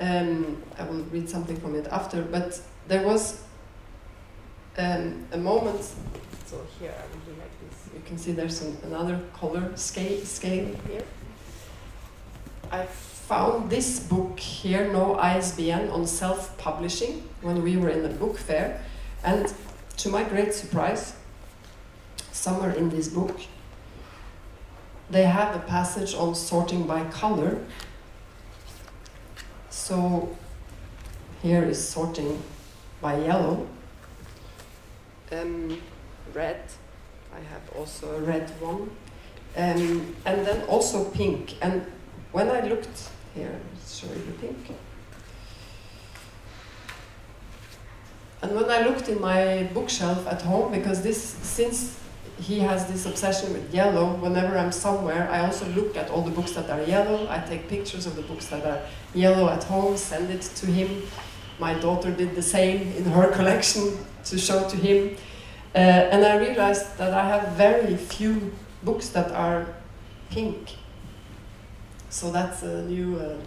[0.00, 3.42] Um, I will read something from it after, but there was
[4.78, 5.82] um, a moment.
[6.46, 7.94] So here I will do like this.
[7.94, 11.04] You can see there's an, another color scale scale here.
[12.70, 18.36] I found this book here, No ISBN, on self-publishing when we were in the book
[18.36, 18.82] fair,
[19.24, 19.52] and
[19.98, 21.14] to my great surprise,
[22.32, 23.40] somewhere in this book,
[25.10, 27.58] they have a passage on sorting by color
[29.86, 30.36] so
[31.42, 32.42] here is sorting
[33.00, 33.68] by yellow.
[35.30, 35.80] Um,
[36.34, 36.60] red,
[37.32, 38.90] I have also a red one.
[39.56, 41.54] Um, and then also pink.
[41.62, 41.86] And
[42.32, 44.72] when I looked here, show you the pink.
[48.42, 52.00] And when I looked in my bookshelf at home, because this, since
[52.38, 54.14] he has this obsession with yellow.
[54.14, 57.26] Whenever I'm somewhere, I also look at all the books that are yellow.
[57.30, 58.82] I take pictures of the books that are
[59.14, 61.02] yellow at home, send it to him.
[61.58, 65.16] My daughter did the same in her collection to show to him.
[65.74, 69.66] Uh, and I realized that I have very few books that are
[70.30, 70.76] pink.
[72.10, 73.38] So that's a new uh,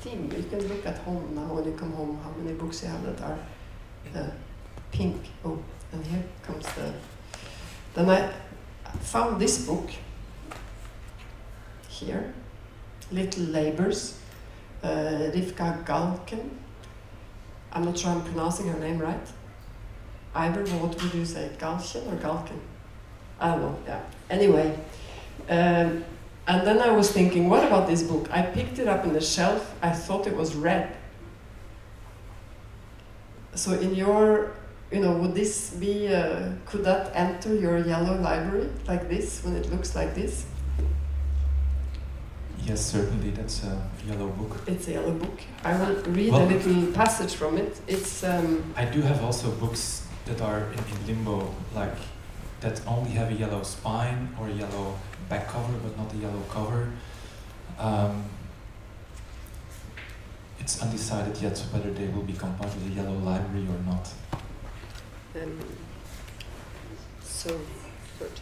[0.00, 0.32] theme.
[0.36, 3.04] You can look at home now when you come home how many books you have
[3.04, 3.38] that are
[4.14, 4.30] uh,
[4.90, 5.16] pink.
[5.44, 5.58] Oh,
[5.92, 6.92] and here comes the.
[7.94, 8.32] Then I
[9.00, 9.90] found this book
[11.88, 12.32] here,
[13.10, 14.18] Little Labors,
[14.82, 16.50] uh, Rivka Galken.
[17.72, 19.26] I'm not sure I'm pronouncing her name right.
[20.34, 22.58] Ivor, what would you say, Galchen or Galken?
[23.40, 24.00] I don't know, yeah.
[24.28, 24.78] Anyway,
[25.48, 26.04] um,
[26.46, 28.28] and then I was thinking, what about this book?
[28.30, 30.96] I picked it up in the shelf, I thought it was red.
[33.54, 34.52] So in your,
[34.90, 39.56] you know, would this be, uh, could that enter your yellow library like this, when
[39.56, 40.46] it looks like this?
[42.64, 43.30] Yes, certainly.
[43.30, 44.56] That's a yellow book.
[44.66, 45.38] It's a yellow book.
[45.64, 47.80] I will read Well- a little passage from it.
[47.88, 51.96] It's, um, I do have also books that are in, in limbo, like
[52.60, 54.94] that only have a yellow spine or a yellow
[55.28, 56.90] back cover, but not a yellow cover.
[57.78, 58.24] Um,
[60.58, 64.08] it's undecided yet whether they will become part of the yellow library or not.
[65.34, 65.58] Um,
[67.22, 67.58] so
[68.18, 68.40] 34.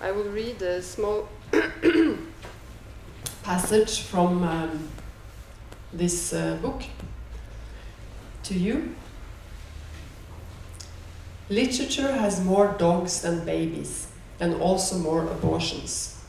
[0.00, 1.28] I will read a small
[3.42, 4.88] passage from um,
[5.92, 6.82] this uh, book
[8.44, 8.94] to you.
[11.48, 14.06] Literature has more dogs than babies,
[14.38, 16.22] and also more abortions.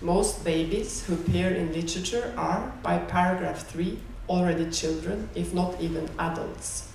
[0.00, 6.08] Most babies who appear in literature are, by paragraph 3, already children, if not even
[6.18, 6.93] adults.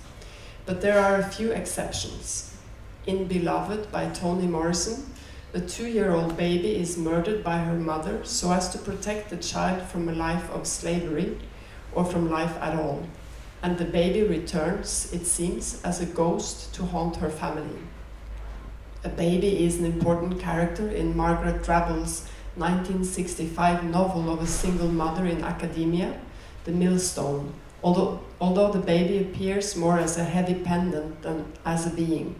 [0.66, 2.54] But there are a few exceptions.
[3.06, 5.12] In Beloved by Toni Morrison,
[5.52, 9.36] the two year old baby is murdered by her mother so as to protect the
[9.36, 11.38] child from a life of slavery
[11.92, 13.06] or from life at all.
[13.62, 17.80] And the baby returns, it seems, as a ghost to haunt her family.
[19.02, 25.26] A baby is an important character in Margaret Drabble's 1965 novel of a single mother
[25.26, 26.20] in academia,
[26.64, 31.90] The Millstone, although, although the baby appears more as a heavy pendant than as a
[31.90, 32.34] being.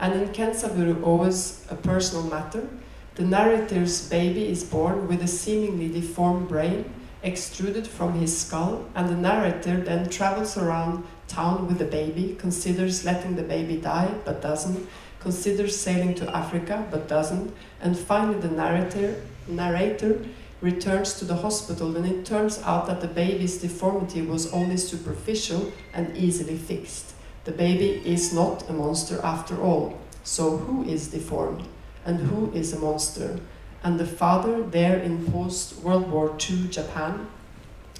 [0.00, 2.68] And in Kenzaburo, Oe's A Personal Matter,
[3.14, 6.84] the narrator's baby is born with a seemingly deformed brain
[7.22, 13.04] extruded from his skull, and the narrator then travels around town with the baby, considers
[13.04, 14.86] letting the baby die but doesn't,
[15.20, 20.24] considers sailing to Africa but doesn't, and finally the narrator narrator
[20.64, 25.70] returns to the hospital and it turns out that the baby's deformity was only superficial
[25.92, 27.12] and easily fixed.
[27.44, 29.98] The baby is not a monster after all.
[30.22, 31.68] So who is deformed?
[32.06, 33.40] And who is a monster?
[33.82, 37.26] And the father, there in post World War II Japan,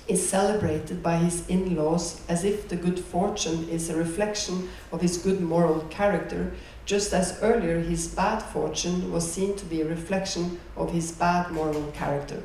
[0.09, 5.03] is celebrated by his in laws as if the good fortune is a reflection of
[5.03, 6.53] his good moral character,
[6.87, 11.51] just as earlier his bad fortune was seen to be a reflection of his bad
[11.51, 12.43] moral character.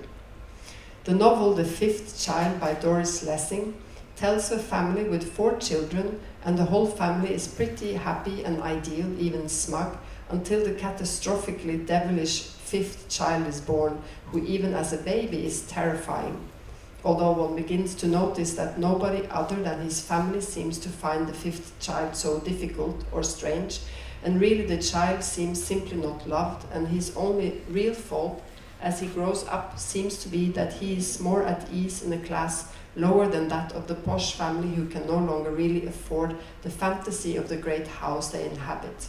[1.06, 3.74] The novel The Fifth Child by Doris Lessing
[4.18, 9.08] tells a family with four children and the whole family is pretty happy and ideal,
[9.18, 9.96] even smug,
[10.30, 16.38] until the catastrophically devilish fifth child is born, who even as a baby is terrifying.
[17.06, 21.34] Although one begins to notice that nobody other than his family seems to find the
[21.34, 23.80] fifth child so difficult or strange,
[24.22, 28.44] and really the child seems simply not loved, and his only real fault
[28.82, 32.20] as he grows up seems to be that he is more at ease in a
[32.20, 36.70] class lower than that of the posh family who can no longer really afford the
[36.70, 39.08] fantasy of the great house they inhabit.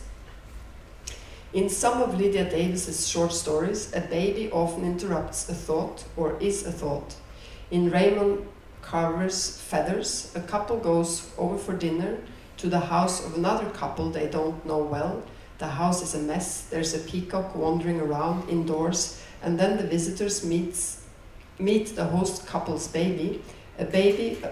[1.53, 6.65] In some of Lydia Davis's short stories, a baby often interrupts a thought or is
[6.65, 7.17] a thought.
[7.71, 8.47] In Raymond
[8.83, 12.19] Carver's Feathers, a couple goes over for dinner
[12.59, 15.23] to the house of another couple they don't know well.
[15.59, 20.45] The house is a mess, there's a peacock wandering around indoors, and then the visitors
[20.45, 21.03] meets,
[21.59, 23.43] meet the host couple's baby,
[23.79, 24.43] a baby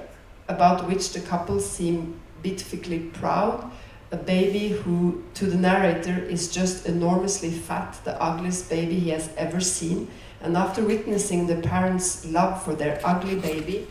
[0.48, 3.70] about which the couple seem beatifically proud,
[4.11, 9.28] a baby who, to the narrator, is just enormously fat, the ugliest baby he has
[9.36, 10.09] ever seen.
[10.41, 13.86] And after witnessing the parents' love for their ugly baby,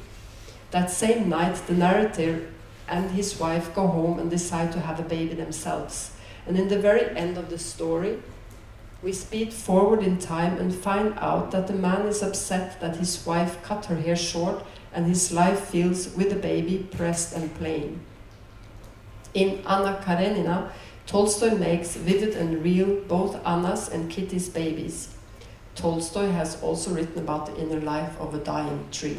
[0.71, 2.47] that same night the narrator
[2.87, 6.11] and his wife go home and decide to have a baby themselves.
[6.47, 8.19] And in the very end of the story,
[9.01, 13.25] we speed forward in time and find out that the man is upset that his
[13.25, 17.99] wife cut her hair short and his life feels with the baby pressed and plain.
[19.33, 20.71] In Anna Karenina,
[21.05, 25.09] Tolstoy makes vivid and real both Anna's and Kitty's babies.
[25.75, 29.17] Tolstoy has also written about the inner life of a dying tree.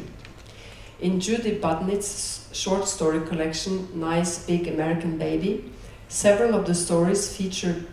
[1.00, 5.70] In Judy Budnitz's short story collection, Nice Big American Baby,
[6.10, 7.84] Several of the stories feature,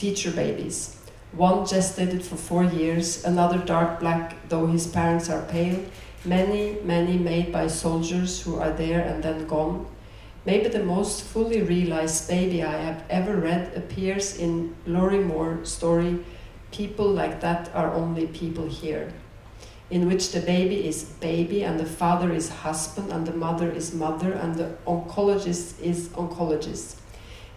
[0.00, 0.96] feature babies.
[1.32, 5.78] One gestated for four years, another dark black, though his parents are pale,
[6.24, 9.86] many, many made by soldiers who are there and then gone.
[10.46, 16.24] Maybe the most fully realized baby I have ever read appears in Lorrie Moore's story,
[16.72, 19.12] People Like That Are Only People Here,
[19.90, 23.92] in which the baby is baby and the father is husband and the mother is
[23.92, 26.99] mother and the oncologist is oncologist.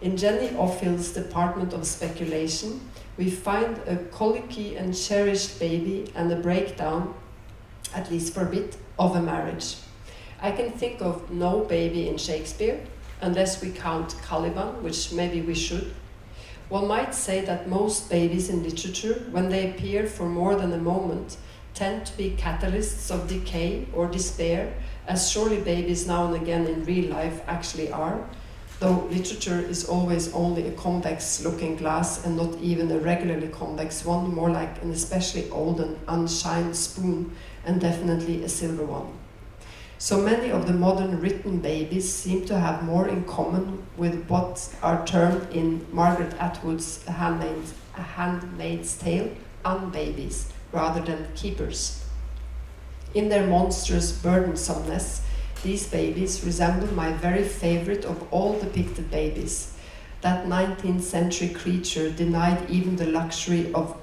[0.04, 6.36] In Jenny Offill's Department of Speculation, we find a colicky and cherished baby and a
[6.36, 7.14] breakdown,
[7.94, 9.76] at least for a bit, of a marriage.
[10.42, 12.84] I can think of no baby in Shakespeare,
[13.22, 15.94] unless we count Caliban, which maybe we should.
[16.68, 20.84] One might say that most babies in literature, when they appear for more than a
[20.92, 21.38] moment,
[21.72, 24.74] tend to be catalysts of decay or despair,
[25.08, 28.28] as surely babies now and again in real life actually are,
[28.84, 34.04] though literature is always only a convex looking glass and not even a regularly convex
[34.04, 39.10] one, more like an especially old and unshined spoon, and definitely a silver one.
[39.96, 44.68] So many of the modern written babies seem to have more in common with what
[44.82, 49.30] are termed in Margaret Atwood's A Handmaid's, A Handmaid's Tale
[49.64, 52.04] unbabies rather than keepers.
[53.14, 55.22] In their monstrous burdensomeness,
[55.64, 59.72] these babies resemble my very favorite of all depicted babies,
[60.20, 63.96] that 19th century creature denied even the luxury of,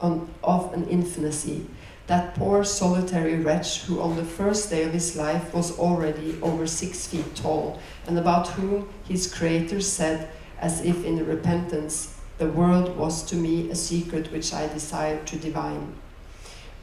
[0.00, 1.66] on, of an infancy,
[2.06, 6.66] that poor solitary wretch who on the first day of his life was already over
[6.66, 10.28] six feet tall, and about whom his creator said,
[10.60, 15.36] as if in repentance, the world was to me a secret which I desired to
[15.36, 15.92] divine.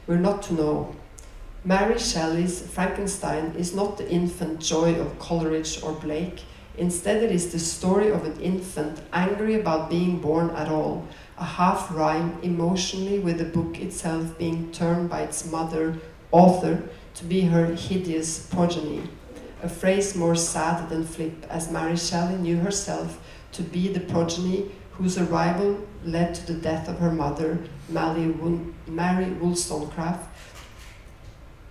[0.06, 0.96] We're not to know,
[1.68, 6.40] Mary Shelley's Frankenstein is not the infant joy of Coleridge or Blake.
[6.78, 11.06] Instead, it is the story of an infant angry about being born at all,
[11.36, 15.98] a half rhyme emotionally with the book itself being turned by its mother,
[16.30, 19.02] author, to be her hideous progeny.
[19.62, 23.20] A phrase more sad than flip, as Mary Shelley knew herself
[23.52, 27.58] to be the progeny whose arrival led to the death of her mother,
[27.90, 28.30] Mary
[29.30, 30.28] Wollstonecraft,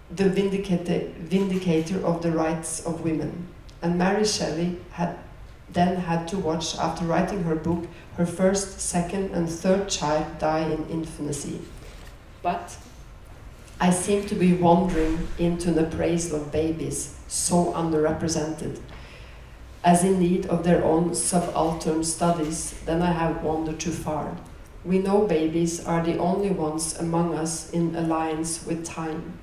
[0.10, 3.48] the vindicator, vindicator of the rights of women.
[3.82, 5.18] And Mary Shelley had
[5.70, 10.70] then had to watch, after writing her book, her first, second, and third child die
[10.72, 11.60] in infancy.
[12.42, 12.78] But
[13.80, 18.80] I seem to be wandering into an appraisal of babies so underrepresented,
[19.84, 24.38] as in need of their own subaltern studies, then I have wandered too far.
[24.84, 29.34] We know babies are the only ones among us in alliance with time.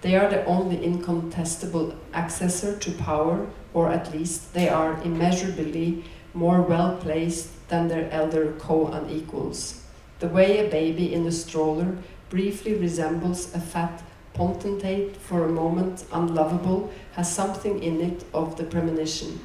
[0.00, 6.62] They are the only incontestable accessor to power, or at least they are immeasurably more
[6.62, 9.82] well placed than their elder co unequals.
[10.20, 11.96] The way a baby in a stroller
[12.30, 14.02] briefly resembles a fat
[14.34, 19.40] potentate for a moment unlovable has something in it of the premonition,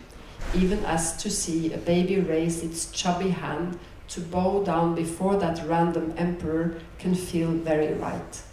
[0.54, 3.80] even as to see a baby raise its chubby hand
[4.10, 8.43] to bow down before that random emperor can feel very right.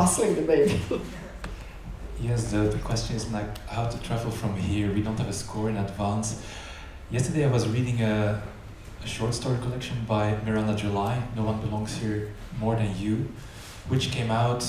[0.00, 0.80] Puzzling the baby.
[2.22, 4.90] yes, the, the question is like how to travel from here.
[4.92, 6.42] We don't have a score in advance.
[7.10, 8.42] Yesterday I was reading a,
[9.04, 13.28] a short story collection by Miranda July, No One Belongs Here More Than You,
[13.88, 14.64] which came out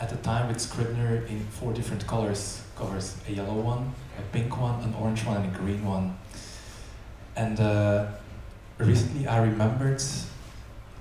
[0.00, 4.58] at the time with Scribner in four different colors covers a yellow one, a pink
[4.58, 6.16] one, an orange one, and a green one.
[7.36, 8.06] And uh,
[8.78, 10.02] recently I remembered,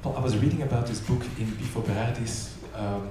[0.04, 3.10] well, I was reading about this book in Bifo Berardi's um,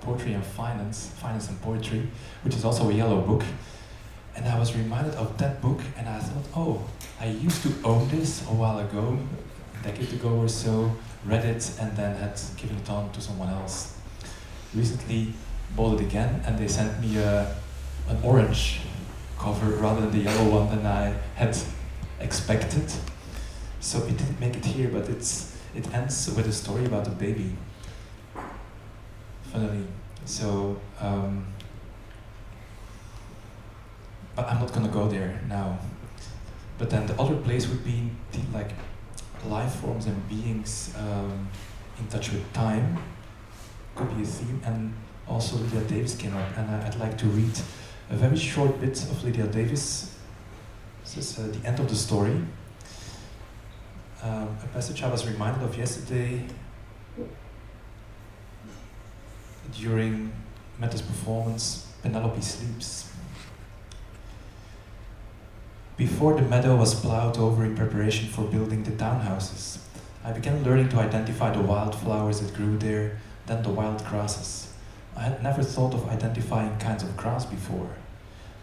[0.00, 2.08] Poetry and Finance, Finance and Poetry,
[2.42, 3.42] which is also a yellow book.
[4.36, 6.82] And I was reminded of that book, and I thought, oh,
[7.20, 9.18] I used to own this a while ago,
[9.80, 10.92] a decade ago or so,
[11.24, 13.96] read it, and then had given it on to someone else.
[14.74, 15.32] Recently,
[15.74, 17.54] bought it again, and they sent me a,
[18.08, 18.80] an orange
[19.38, 21.56] cover rather than the yellow one than I had
[22.20, 22.92] expected.
[23.80, 27.10] So it didn't make it here, but it's it ends with a story about a
[27.10, 27.56] baby
[29.52, 29.84] funnily.
[30.24, 31.46] So, um,
[34.36, 35.78] but I'm not gonna go there now.
[36.78, 38.70] But then the other place would be the, like
[39.46, 41.48] life forms and beings um,
[41.98, 42.98] in touch with time.
[43.96, 44.94] Could be a theme, and
[45.26, 47.58] also Lydia Davis came up, and I, would like to read
[48.10, 50.14] a very short bit of Lydia Davis.
[51.02, 52.40] This is uh, the end of the story.
[54.22, 56.44] um, a passage I was reminded of yesterday
[59.72, 60.32] during
[60.78, 63.10] Mette's performance, Penelope Sleeps.
[65.96, 69.78] Before the meadow was plowed over in preparation for building the townhouses,
[70.24, 74.72] I began learning to identify the wildflowers that grew there, then the wild grasses.
[75.16, 77.90] I had never thought of identifying kinds of grass before.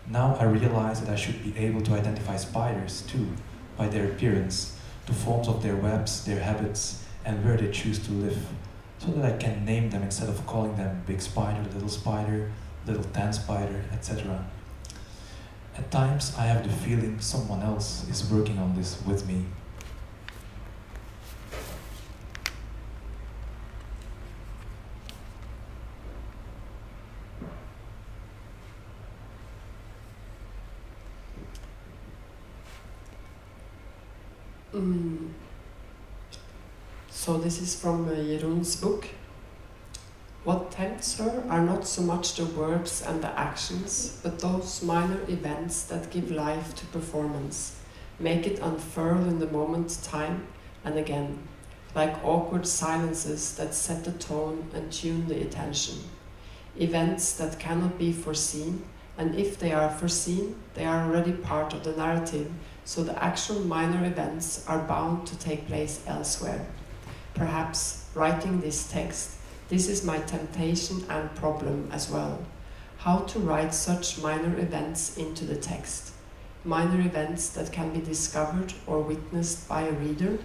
[0.07, 3.27] Now I realize that I should be able to identify spiders too,
[3.75, 8.11] by their appearance, the forms of their webs, their habits, and where they choose to
[8.11, 8.47] live,
[9.05, 12.51] so that I can name them instead of calling them big spider, little spider,
[12.87, 14.45] little tan spider, etc.
[15.77, 19.45] At times I have the feeling someone else is working on this with me.
[34.73, 35.29] Mm.
[37.09, 39.07] So this is from uh, Jeroen's book.
[40.43, 45.19] What tempts her are not so much the words and the actions, but those minor
[45.27, 47.75] events that give life to performance,
[48.19, 50.45] make it unfurl in the moment time
[50.83, 51.39] and again,
[51.95, 55.95] like awkward silences that set the tone and tune the attention.
[56.77, 58.85] Events that cannot be foreseen,
[59.17, 62.51] and if they are foreseen, they are already part of the narrative
[62.83, 66.63] so the actual minor events are bound to take place elsewhere.
[67.35, 69.35] Perhaps writing this text,
[69.69, 72.39] this is my temptation and problem as well.
[72.97, 76.13] How to write such minor events into the text.
[76.63, 80.39] Minor events that can be discovered or witnessed by a reader.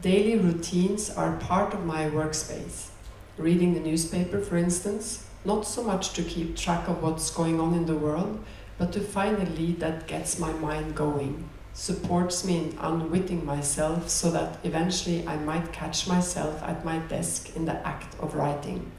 [0.00, 2.88] Daily routines are part of my workspace
[3.38, 7.72] reading the newspaper, for instance, not so much to keep track of what's going on
[7.72, 8.42] in the world,
[8.78, 14.08] but to find a lead that gets my mind going, supports me in unwitting myself
[14.08, 18.90] so that eventually I might catch myself at my desk in the act of writing.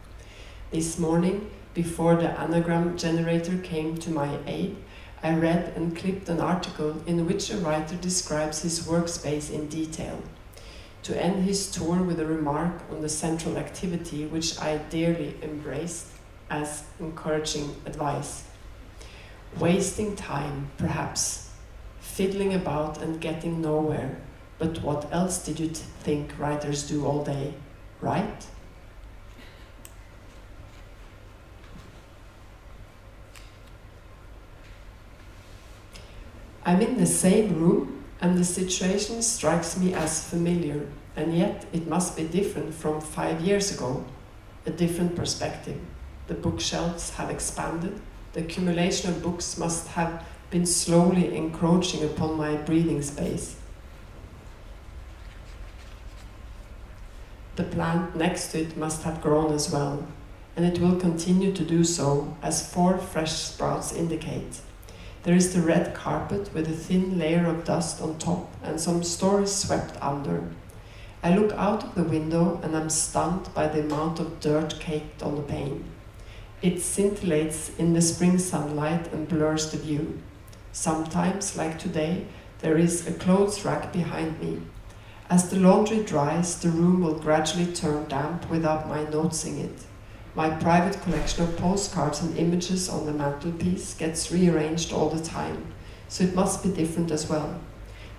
[0.72, 4.78] This morning, before the anagram generator came to my aid,
[5.22, 10.24] I read and clipped an article in which a writer describes his workspace in detail
[11.04, 16.08] to end his tour with a remark on the central activity, which I dearly embraced
[16.50, 18.43] as encouraging advice.
[19.60, 21.52] Wasting time, perhaps,
[22.00, 24.18] fiddling about and getting nowhere.
[24.60, 27.54] But what else did you think writers do all day?
[28.02, 28.45] Right?
[36.66, 41.88] I'm in the same room and the situation strikes me as familiar, and yet it
[41.88, 44.04] must be different from five years ago,
[44.66, 45.80] a different perspective.
[46.28, 47.99] The bookshelves have expanded,
[48.34, 53.55] the accumulation of books must have been slowly encroaching upon my breathing space.
[57.55, 60.05] The plant next to it must have grown as well,
[60.55, 64.61] and it will continue to do so, as four fresh sprouts indicate.
[65.23, 69.03] There is the red carpet with a thin layer of dust on top and some
[69.03, 70.47] stories swept under.
[71.23, 75.23] I look out of the window and am stunned by the amount of dirt caked
[75.23, 75.84] on the pane.
[76.60, 80.18] It scintillates in the spring sunlight and blurs the view.
[80.72, 82.26] Sometimes, like today,
[82.62, 84.62] there is a clothes rack behind me.
[85.30, 89.84] As the laundry dries, the room will gradually turn damp without my noticing it.
[90.34, 95.74] My private collection of postcards and images on the mantelpiece gets rearranged all the time,
[96.08, 97.60] so it must be different as well.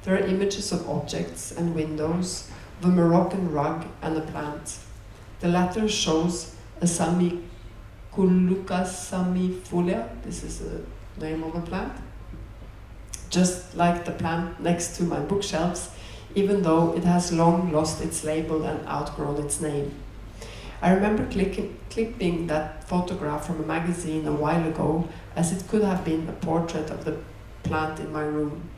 [0.04, 2.48] There are images of objects and windows,
[2.80, 4.78] of a Moroccan rug and a plant.
[5.40, 7.47] The latter shows a Zamioculcas
[8.26, 10.80] zamiifolia, this is the
[11.20, 11.92] name of a plant,
[13.30, 15.90] just like the plant next to my bookshelves,
[16.34, 19.94] even though it has long lost its label and outgrown its name.
[20.80, 25.82] I remember clicking, clipping that photograph from a magazine a while ago as it could
[25.82, 27.16] have been a portrait of the
[27.64, 28.68] plant in my room.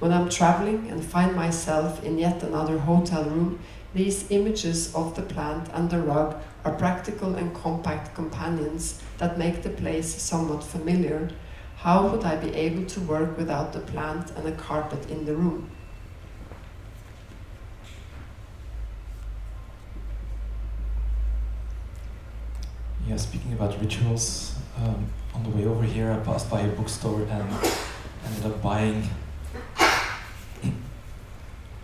[0.00, 3.58] When I'm traveling and find myself in yet another hotel room,
[3.94, 9.62] these images of the plant and the rug are practical and compact companions that make
[9.62, 11.30] the place somewhat familiar.
[11.76, 15.34] How would I be able to work without the plant and a carpet in the
[15.34, 15.70] room?
[23.06, 27.22] Yeah, speaking about rituals, um, on the way over here, I passed by a bookstore
[27.22, 27.48] and
[28.26, 29.08] ended up buying
[29.78, 29.94] a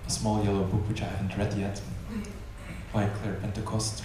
[0.09, 1.81] small yellow book which I haven't read yet
[2.95, 4.05] by Claire Pentecost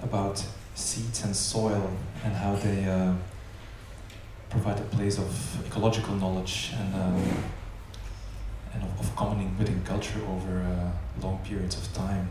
[0.00, 0.42] about
[0.76, 1.90] seeds and soil
[2.24, 3.12] and how they uh,
[4.48, 7.20] provide a place of ecological knowledge and, um,
[8.74, 12.30] and of, of commoning within culture over uh, long periods of time.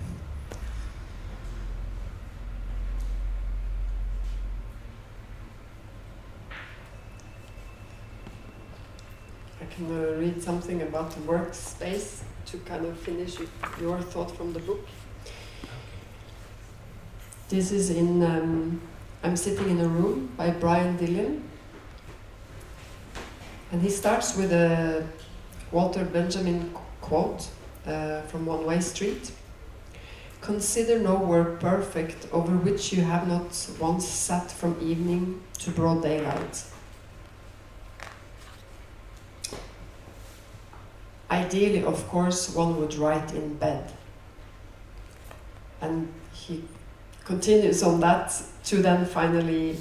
[9.60, 13.38] I can uh, read something about the workspace to kind of finish
[13.82, 14.88] your thought from the book.
[17.52, 18.80] This is in um,
[19.24, 21.44] I'm Sitting in a Room by Brian Dillon.
[23.74, 25.06] And he starts with a
[25.70, 27.50] Walter Benjamin quote
[27.86, 29.34] uh, from One Way Street
[30.40, 36.04] Consider no work perfect over which you have not once sat from evening to broad
[36.04, 36.64] daylight.
[41.30, 43.92] Ideally, of course, one would write in bed.
[45.82, 46.64] And he
[47.24, 49.78] continues on that to then finally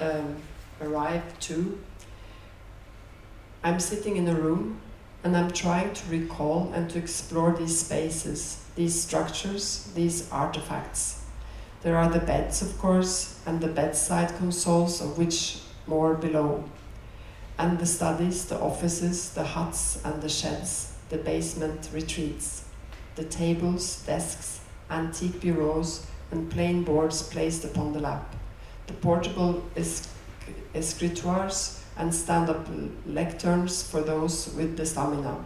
[0.00, 0.36] um,
[0.80, 1.78] arrive to
[3.62, 4.80] I'm sitting in a room
[5.22, 11.26] and I'm trying to recall and to explore these spaces, these structures, these artifacts.
[11.82, 16.64] There are the beds, of course, and the bedside consoles, of which more below,
[17.58, 22.64] and the studies, the offices, the huts, and the sheds, the basement retreats,
[23.16, 24.60] the tables, desks,
[24.90, 28.34] antique bureaus, and plain boards placed upon the lap,
[28.86, 29.62] the portable
[30.74, 32.66] escritoires and stand-up
[33.08, 35.44] lecterns for those with the stamina,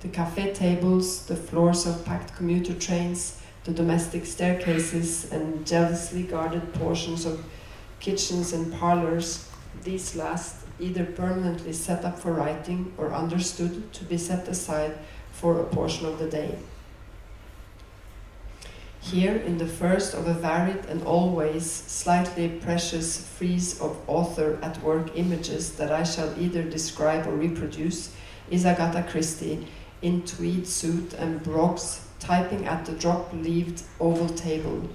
[0.00, 6.72] the cafe tables, the floors of packed commuter trains, the domestic staircases and jealously guarded
[6.74, 7.44] portions of
[8.00, 9.48] kitchens and parlors,
[9.82, 14.96] these last either permanently set up for writing or understood to be set aside
[15.32, 16.56] for a portion of the day.
[19.12, 24.82] Here, in the first of a varied and always slightly precious frieze of author at
[24.82, 28.12] work images that I shall either describe or reproduce,
[28.50, 29.66] is Agatha Christie
[30.02, 34.86] in tweed suit and brogues typing at the drop leaved oval table.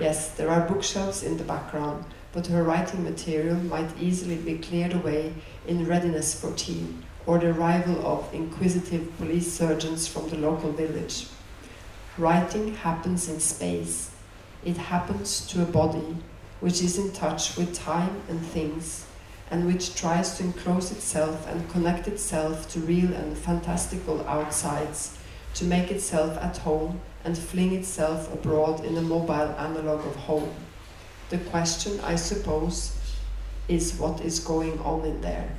[0.00, 4.94] Yes, there are bookshelves in the background, but her writing material might easily be cleared
[4.94, 5.32] away
[5.68, 6.88] in readiness for tea
[7.24, 11.28] or the arrival of inquisitive police sergeants from the local village.
[12.16, 14.12] Writing happens in space.
[14.64, 16.16] It happens to a body
[16.60, 19.04] which is in touch with time and things,
[19.50, 25.18] and which tries to enclose itself and connect itself to real and fantastical outsides,
[25.54, 30.54] to make itself at home and fling itself abroad in a mobile analogue of home.
[31.30, 32.96] The question, I suppose,
[33.66, 35.50] is what is going on in there.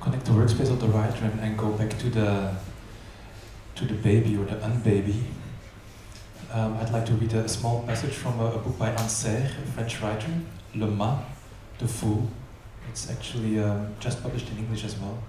[0.00, 2.54] connect the workspace of the writer and, and go back to the
[3.76, 5.22] to the baby or the unbaby.
[6.52, 9.44] Um, I'd like to read a, small passage from a, a book by Anne Serre,
[9.44, 10.32] a French writer,
[10.74, 11.24] Le Mat,
[11.78, 12.28] The Fool.
[12.88, 15.22] It's actually um, just published in English as well.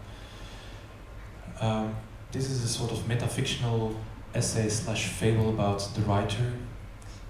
[1.61, 1.95] Um,
[2.31, 3.95] this is a sort of metafictional
[4.33, 6.53] essay slash fable about the writer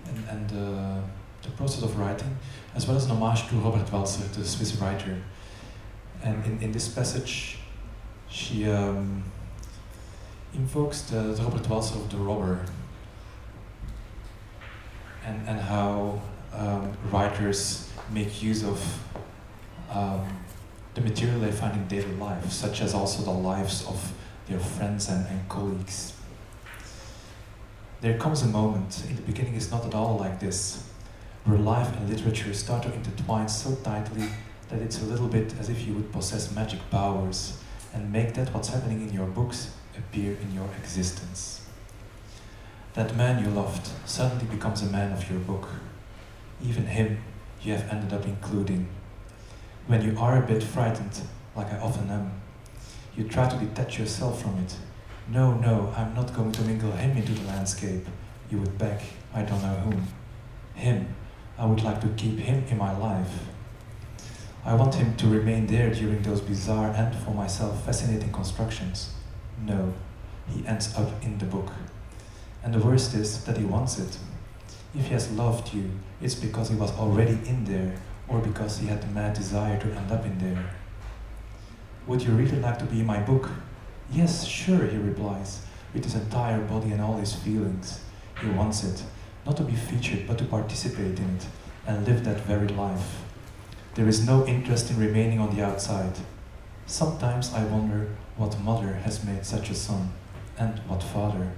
[0.07, 1.01] and, and uh,
[1.43, 2.37] the process of writing,
[2.73, 5.17] as well as an homage to Robert Walser, the Swiss writer.
[6.23, 7.57] And in, in this passage,
[8.31, 9.23] she um,
[10.53, 12.65] invokes the, the Robert Walser of the robber
[15.25, 16.21] and, and how
[16.53, 19.03] um, writers make use of
[19.91, 20.25] um,
[20.93, 24.13] the material they find in daily life, such as also the lives of
[24.47, 26.13] their friends and, and colleagues.
[27.99, 30.87] There comes a moment, in the beginning it's not at all like this,
[31.43, 34.27] where life and literature start to intertwine so tightly
[34.69, 37.60] that it's a little bit as if you would possess magic powers
[37.93, 41.61] and make that what's happening in your books appear in your existence.
[42.93, 45.69] That man you loved suddenly becomes a man of your book.
[46.63, 47.19] Even him
[47.61, 48.87] you have ended up including.
[49.87, 51.21] When you are a bit frightened,
[51.55, 52.31] like I often am,
[53.15, 54.75] you try to detach yourself from it.
[55.29, 58.05] No, no, I'm not going to mingle him into the landscape.
[58.49, 58.99] You would beg,
[59.33, 60.07] I don't know whom.
[60.75, 61.15] Him,
[61.57, 63.31] I would like to keep him in my life.
[64.63, 69.11] I want him to remain there during those bizarre and, for myself, fascinating constructions.
[69.65, 69.93] No,
[70.47, 71.71] he ends up in the book.
[72.63, 74.19] And the worst is that he wants it.
[74.93, 75.89] If he has loved you,
[76.21, 77.95] it's because he was already in there,
[78.27, 80.69] or because he had the mad desire to end up in there.
[82.05, 83.49] Would you really like to be in my book?
[84.11, 88.01] Yes, sure, he replies, with his entire body and all his feelings.
[88.39, 89.03] He wants it,
[89.43, 91.47] not to be featured, but to participate in it,
[91.87, 93.23] and live that very life.
[93.93, 96.13] There is no interest in remaining on the outside.
[96.85, 100.13] Sometimes I wonder what mother has made such a son,
[100.57, 101.51] and what father.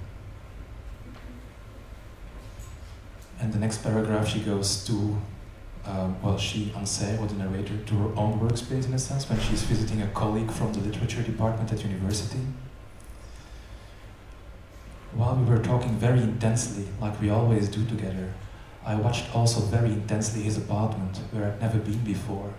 [3.40, 5.18] And the next paragraph, she goes to,
[5.84, 9.28] uh, well, she, Anne Serre, or the narrator, to her own workspace in a sense,
[9.28, 12.40] when she's visiting a colleague from the literature department at university.
[15.12, 18.32] While we were talking very intensely, like we always do together,
[18.86, 22.52] I watched also very intensely his apartment, where I'd never been before.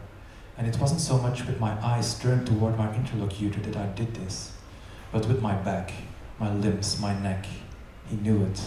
[0.58, 4.16] And it wasn't so much with my eyes turned toward my interlocutor that I did
[4.16, 4.54] this,
[5.12, 5.92] but with my back,
[6.40, 7.46] my limbs, my neck.
[8.10, 8.60] He knew it.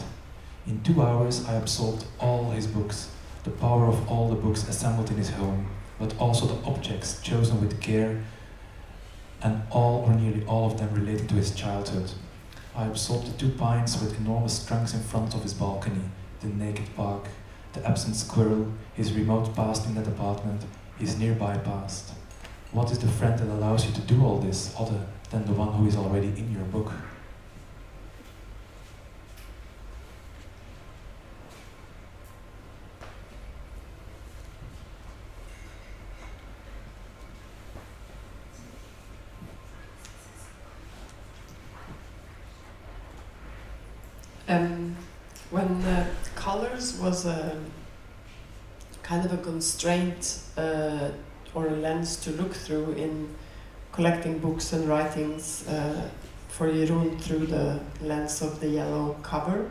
[0.67, 3.11] In two hours, I absorbed all his books,
[3.43, 5.67] the power of all the books assembled in his home,
[5.99, 8.23] but also the objects chosen with care,
[9.43, 12.13] and all or nearly all of them related to his childhood.
[12.77, 16.05] I absorbed the two pines with enormous trunks in front of his balcony,
[16.41, 17.29] the naked park,
[17.73, 20.63] the absent squirrel, his remote past in that apartment,
[20.99, 22.13] his nearby past.
[22.73, 25.73] What is the friend that allows you to do all this other than the one
[25.73, 26.93] who is already in your book?
[44.51, 44.97] Um,
[45.51, 47.59] when uh, colors was a
[49.03, 51.11] kind of a constraint uh,
[51.55, 53.29] or a lens to look through in
[53.93, 56.09] collecting books and writings uh,
[56.49, 59.69] for Jeroen through the lens of the yellow cover.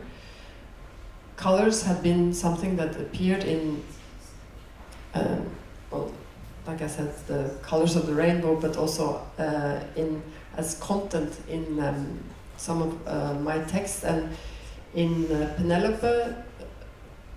[1.38, 3.82] Colors had been something that appeared in,
[5.14, 5.46] um,
[5.92, 6.12] well,
[6.66, 10.22] like I said, the colors of the rainbow, but also uh, in
[10.58, 12.20] as content in um,
[12.58, 14.36] some of uh, my texts and
[14.96, 16.34] in uh, Penelope,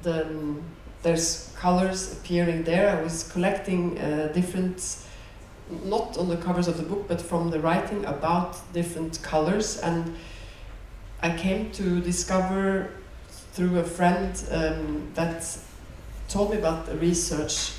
[0.03, 0.63] the, um,
[1.03, 2.97] there's colors appearing there.
[2.97, 4.99] I was collecting uh, different,
[5.85, 9.79] not on the covers of the book, but from the writing about different colors.
[9.79, 10.17] And
[11.23, 12.91] I came to discover
[13.53, 15.47] through a friend um, that
[16.29, 17.73] told me about the research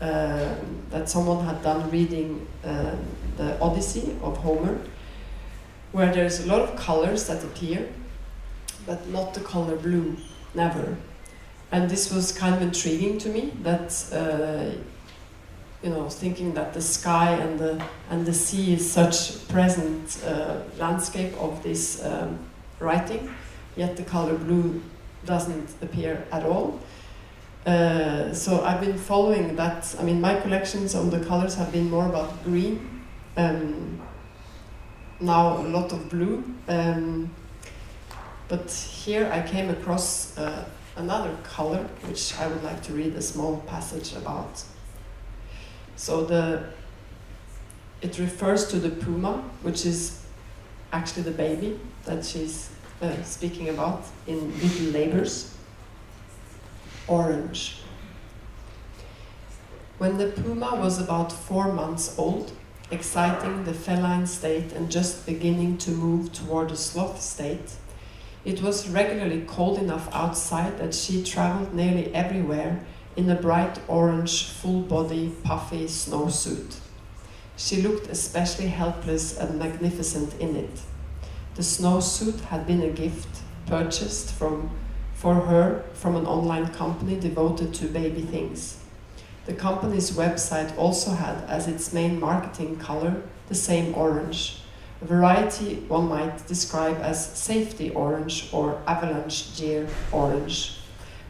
[0.00, 0.54] uh,
[0.90, 2.94] that someone had done reading uh,
[3.36, 4.78] the Odyssey of Homer,
[5.92, 7.88] where there's a lot of colors that appear
[8.86, 10.16] but not the color blue,
[10.54, 10.96] never.
[11.72, 14.76] And this was kind of intriguing to me that, uh,
[15.82, 20.62] you know, thinking that the sky and the, and the sea is such present uh,
[20.78, 22.38] landscape of this um,
[22.80, 23.32] writing,
[23.76, 24.82] yet the color blue
[25.24, 26.80] doesn't appear at all.
[27.66, 29.94] Uh, so I've been following that.
[29.98, 33.04] I mean, my collections on the colors have been more about green.
[33.36, 34.00] Um,
[35.20, 36.42] now a lot of blue.
[36.68, 37.30] Um,
[38.48, 40.64] but here I came across uh,
[41.00, 44.62] another color, which I would like to read a small passage about.
[45.96, 46.64] So the
[48.02, 50.24] it refers to the puma, which is
[50.92, 52.70] actually the baby that she's
[53.02, 55.54] uh, speaking about in Little Labors.
[57.06, 57.82] Orange.
[59.98, 62.52] When the puma was about four months old,
[62.90, 67.72] exciting the feline state and just beginning to move toward the sloth state,
[68.44, 72.80] it was regularly cold enough outside that she traveled nearly everywhere
[73.16, 76.76] in a bright orange, full body, puffy snowsuit.
[77.56, 80.80] She looked especially helpless and magnificent in it.
[81.54, 84.70] The snowsuit had been a gift purchased from,
[85.12, 88.78] for her from an online company devoted to baby things.
[89.44, 94.59] The company's website also had as its main marketing color the same orange
[95.02, 100.76] a variety one might describe as safety orange or avalanche gear orange.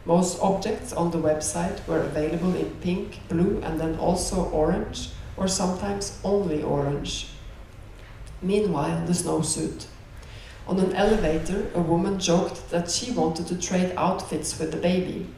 [0.04, 5.46] Most objects on the website were available in pink, blue, and then also orange, or
[5.46, 7.28] sometimes only orange.
[8.42, 9.86] Meanwhile, the snowsuit.
[10.66, 15.28] On an elevator, a woman joked that she wanted to trade outfits with the baby.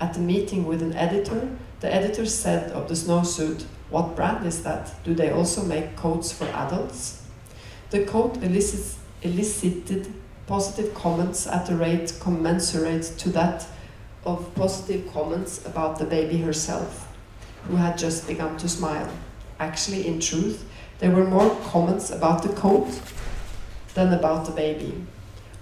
[0.00, 1.48] At a meeting with an editor,
[1.80, 5.02] the editor said of the snowsuit, What brand is that?
[5.04, 7.19] Do they also make coats for adults?
[7.90, 10.12] The coat elicits, elicited
[10.46, 13.66] positive comments at a rate commensurate to that
[14.24, 17.08] of positive comments about the baby herself,
[17.66, 19.10] who had just begun to smile.
[19.58, 20.64] Actually, in truth,
[21.00, 22.88] there were more comments about the coat
[23.94, 24.94] than about the baby.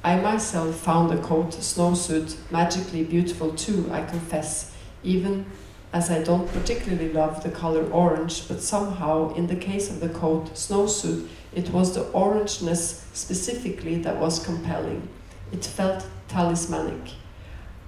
[0.05, 5.47] I myself found the coat snowsuit magically beautiful too, I confess, even
[5.95, 10.11] as I don't particularly love the color orange, but somehow, in the case of the
[10.11, 15.09] coat snowsuit, it was the orangeness specifically that was compelling.
[15.53, 17.13] It felt talismanic.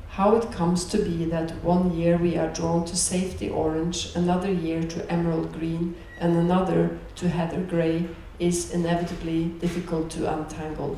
[0.08, 4.50] How it comes to be that one year we are drawn to safety orange, another
[4.50, 8.08] year to emerald green, and another to heather grey
[8.38, 10.96] is inevitably difficult to untangle.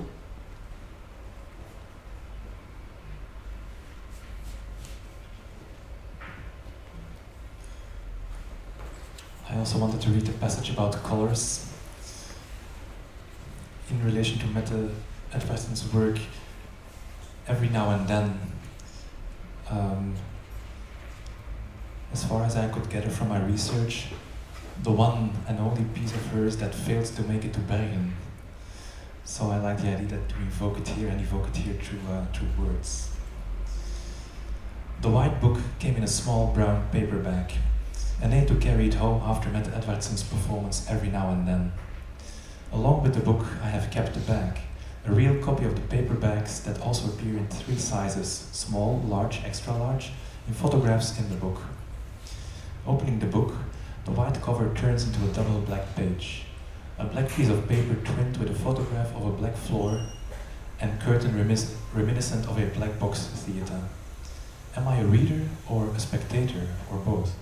[9.51, 11.72] I also wanted to read a passage about colors
[13.91, 14.91] in relation to Mette
[15.33, 16.19] Edvardsen's work.
[17.47, 18.39] Every now and then,
[19.69, 20.15] um,
[22.13, 24.07] as far as I could gather from my research,
[24.83, 28.15] the one and only piece of hers that failed to make it to Bergen.
[29.25, 32.01] So I like the idea that to evoke it here and evoke it here through,
[32.11, 33.11] uh, through words.
[35.01, 37.53] The white book came in a small brown paper bag,
[38.21, 41.73] and I had to carry it home after Mette Edvardsen's performance every now and then.
[42.73, 44.59] Along with the book, I have kept the bag,
[45.05, 49.43] a real copy of the paper bags that also appear in three sizes small, large,
[49.45, 50.11] extra large
[50.49, 51.61] in photographs in the book.
[52.87, 53.53] Opening the book,
[54.07, 56.45] the white cover turns into a double black page.
[56.99, 60.07] A black piece of paper twinned with a photograph of a black floor
[60.81, 63.81] and curtain remis- reminiscent of a black box theater.
[64.77, 67.35] Am I a reader or a spectator or both?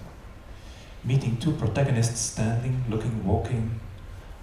[1.05, 3.79] Meeting two protagonists standing, looking, walking,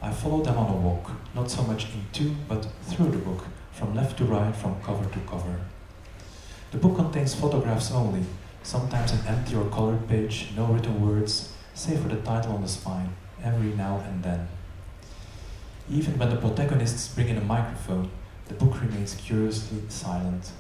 [0.02, 3.96] I follow them on a walk, not so much into but through the book, from
[3.96, 5.60] left to right, from cover to cover.
[6.72, 8.24] The book contains photographs only,
[8.62, 12.68] sometimes an empty or colored page, no written words, save for the title on the
[12.68, 13.10] spine,
[13.44, 14.48] every now and then.
[15.90, 18.12] Even when the protagonists bring in a microphone,
[18.48, 20.52] the book remains curiously silent.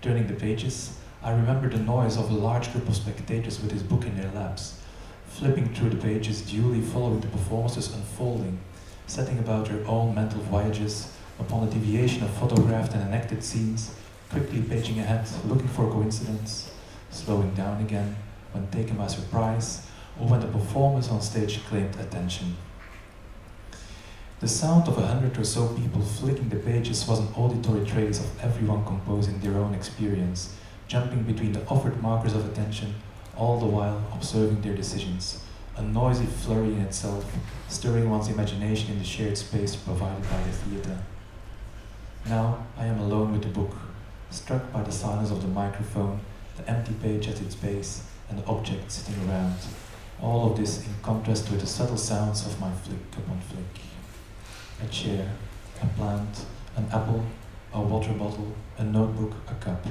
[0.00, 3.82] Turning the pages, I remember the noise of a large group of spectators with his
[3.82, 4.80] book in their laps,
[5.26, 8.60] flipping through the pages, duly following the performances unfolding,
[9.08, 13.90] setting about their own mental voyages upon the deviation of photographed and enacted scenes,
[14.30, 16.70] quickly paging ahead, looking for coincidence,
[17.10, 18.14] slowing down again
[18.52, 19.86] when taken by surprise,
[20.20, 22.54] or when the performance on stage claimed attention.
[24.40, 28.20] The sound of a hundred or so people flicking the pages was an auditory trace
[28.20, 30.54] of everyone composing their own experience,
[30.86, 32.94] jumping between the offered markers of attention,
[33.36, 35.42] all the while observing their decisions,
[35.78, 37.24] a noisy flurry in itself,
[37.68, 40.98] stirring one's imagination in the shared space provided by the theatre.
[42.26, 43.76] Now I am alone with the book,
[44.30, 46.20] struck by the silence of the microphone,
[46.56, 49.54] the empty page at its base, and the objects sitting around.
[50.20, 53.82] All of this in contrast with the subtle sounds of my flick upon flick.
[54.82, 55.30] A chair,
[55.80, 56.44] a plant,
[56.76, 57.24] an apple,
[57.72, 59.86] a water bottle, a notebook, a cup.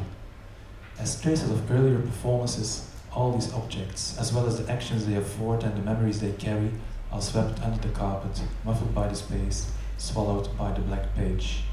[0.99, 5.63] As traces of earlier performances, all these objects, as well as the actions they afford
[5.63, 6.71] and the memories they carry,
[7.11, 11.63] are swept under the carpet, muffled by the space, swallowed by the black page.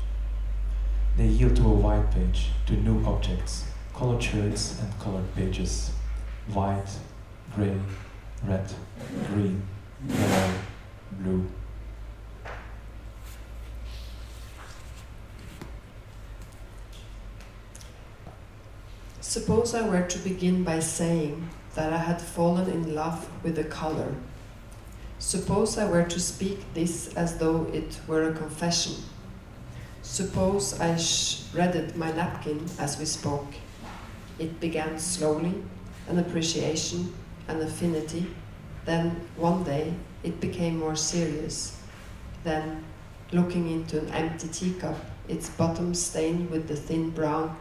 [1.17, 3.65] They yield to a white page, to new objects,
[3.95, 5.91] colored shirts and colored pages.
[6.53, 6.99] White,
[7.55, 7.77] grey,
[8.45, 8.73] red,
[9.29, 9.63] green,
[10.09, 10.55] yellow,
[11.13, 11.47] blue.
[19.35, 23.65] Suppose I were to begin by saying that I had fallen in love with the
[23.65, 24.15] color.
[25.19, 28.95] Suppose I were to speak this as though it were a confession.
[30.03, 33.53] Suppose I shredded my napkin as we spoke.
[34.39, 35.55] It began slowly,
[36.07, 37.13] an appreciation,
[37.49, 38.29] an affinity.
[38.85, 41.77] Then one day it became more serious.
[42.45, 42.85] Then,
[43.33, 47.57] looking into an empty teacup, its bottom stained with the thin brown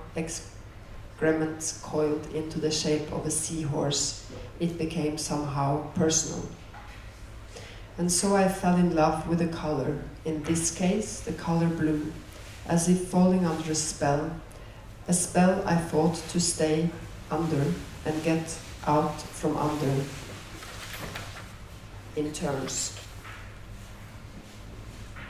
[1.82, 6.46] coiled into the shape of a seahorse, it became somehow personal.
[7.98, 12.12] And so I fell in love with the color, in this case, the color blue,
[12.68, 14.32] as if falling under a spell,
[15.08, 16.90] a spell I fought to stay
[17.30, 17.64] under
[18.06, 18.58] and get
[18.88, 20.04] out from under
[22.16, 22.98] in terms.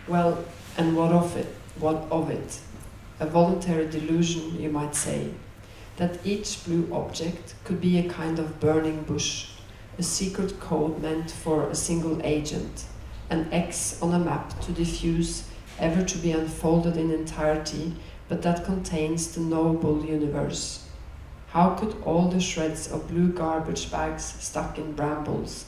[0.07, 0.43] Well,
[0.77, 1.47] and what of it?
[1.79, 2.59] What of it?
[3.19, 5.31] A voluntary delusion, you might say,
[5.97, 9.49] that each blue object could be a kind of burning bush,
[9.97, 12.85] a secret code meant for a single agent,
[13.29, 15.47] an X on a map to diffuse,
[15.79, 17.93] ever to be unfolded in entirety,
[18.27, 20.87] but that contains the knowable universe.
[21.47, 25.65] How could all the shreds of blue garbage bags stuck in brambles,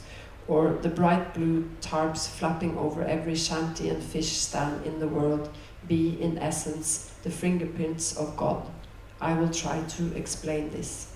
[0.48, 5.48] or the bright blue tarps flapping over every shanty and fish stand in the world
[5.86, 8.66] be, in essence, the fingerprints of God?
[9.20, 11.12] I will try to explain this.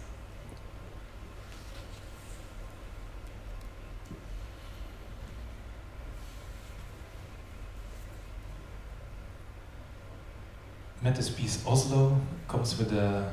[11.02, 13.32] Mette's piece Oslo comes with a,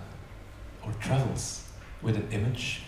[0.85, 1.63] or travels
[2.01, 2.81] with an image,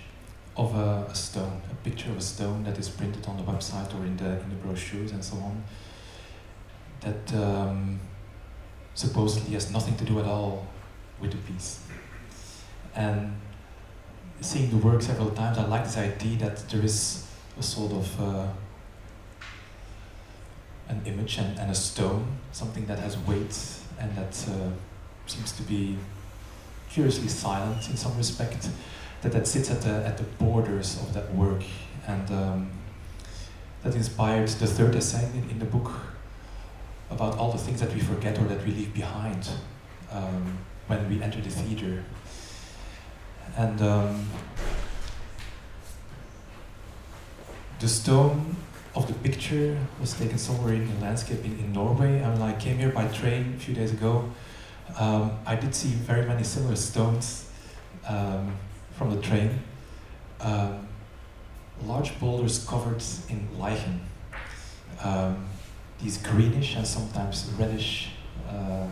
[0.59, 3.93] of a, a, stone, a picture of a stone that is printed on the website
[3.97, 5.63] or in the in the brochures and so on.
[6.99, 7.99] That um,
[8.93, 10.67] supposedly has nothing to do at all
[11.21, 11.81] with the piece.
[12.95, 13.35] And
[14.41, 17.25] seeing the work several times, I like this idea that there is
[17.57, 18.47] a sort of uh,
[20.87, 23.55] an image and, and a stone, something that has weight
[23.99, 24.69] and that uh,
[25.27, 25.97] seems to be
[26.89, 28.69] curiously silent in some respect,
[29.21, 31.63] that that sits at the, at the borders of that work.
[32.07, 32.71] And um,
[33.83, 35.91] that inspired the third essay in, in, the book
[37.11, 39.47] about all the things that we forget or that we leave behind
[40.11, 40.57] um,
[40.89, 42.03] when we enter the theater.
[43.55, 44.27] And um,
[47.79, 48.55] the stone
[48.95, 52.19] of the picture was taken somewhere in the landscape in, in Norway.
[52.19, 54.31] And when I came here by train a few days ago,
[54.97, 57.51] um, I did see very many similar stones
[58.07, 58.55] um,
[58.97, 59.59] from the train.
[60.41, 60.87] Um,
[61.85, 64.01] large boulders covered in lichen.
[65.03, 65.45] Um,
[66.01, 68.09] these greenish and sometimes reddish
[68.49, 68.87] uh,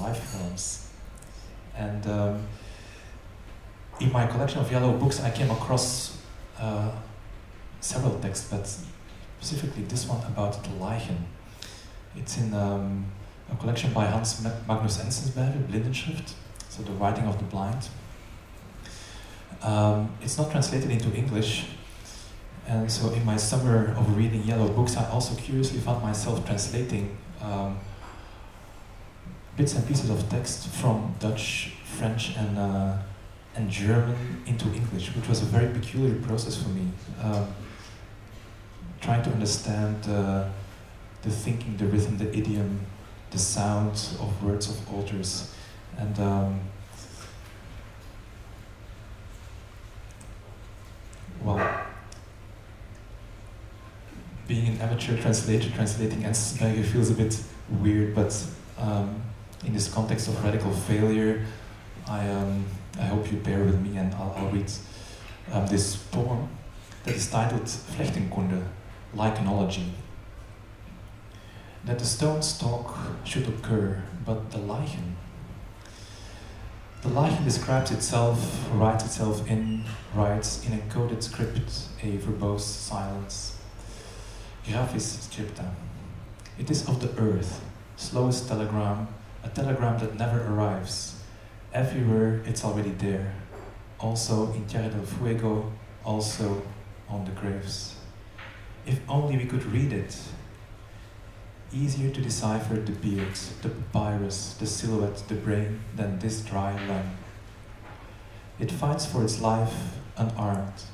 [0.00, 0.88] life forms.
[1.76, 2.46] And um,
[4.00, 6.18] in my collection of yellow books, I came across
[6.58, 6.90] uh,
[7.80, 8.66] several texts, but
[9.40, 11.26] specifically this one about the lichen.
[12.16, 13.06] It's in um,
[13.52, 16.32] a collection by Hans Magnus Enzensberger, Blindenschrift,
[16.68, 17.88] so the writing of the blind.
[19.62, 21.66] Um, it's not translated into English,
[22.66, 27.16] and so in my summer of reading yellow books, I also curiously found myself translating
[27.42, 27.78] um,
[29.56, 32.96] bits and pieces of text from Dutch, French, and uh,
[33.56, 36.88] and German into English, which was a very peculiar process for me.
[37.22, 37.46] Um,
[39.00, 40.48] trying to understand uh,
[41.22, 42.80] the thinking, the rhythm, the idiom,
[43.30, 45.54] the sound of words of authors,
[45.98, 46.60] and um,
[51.42, 51.84] well,
[54.48, 57.40] being an amateur translator translating Enzensberger feels a bit
[57.80, 58.44] weird, but
[58.78, 59.22] um,
[59.66, 61.44] in this context of radical failure,
[62.08, 62.64] I um,
[62.98, 64.70] I hope you bear with me and I'll, I'll read
[65.52, 66.48] um, this poem
[67.04, 68.64] that is titled Flechtenkunde,
[69.14, 69.90] Lichenology.
[71.84, 75.16] That the stone stalk should occur, but the lichen.
[77.02, 79.84] The lichen describes itself, writes itself in,
[80.14, 83.58] writes in encoded script a verbose silence.
[84.66, 85.68] Graphis scripta.
[86.58, 87.62] It is of the earth,
[87.96, 89.08] slowest telegram,
[89.44, 91.14] a telegram that never arrives,
[91.74, 93.34] Everywhere it's already there.
[93.98, 95.72] Also in Tierra del Fuego,
[96.04, 96.62] also
[97.08, 97.96] on the graves.
[98.86, 100.16] If only we could read it.
[101.72, 107.16] Easier to decipher the beard, the papyrus, the silhouette, the brain than this dry lamb.
[108.60, 109.74] It fights for its life
[110.16, 110.84] unarmed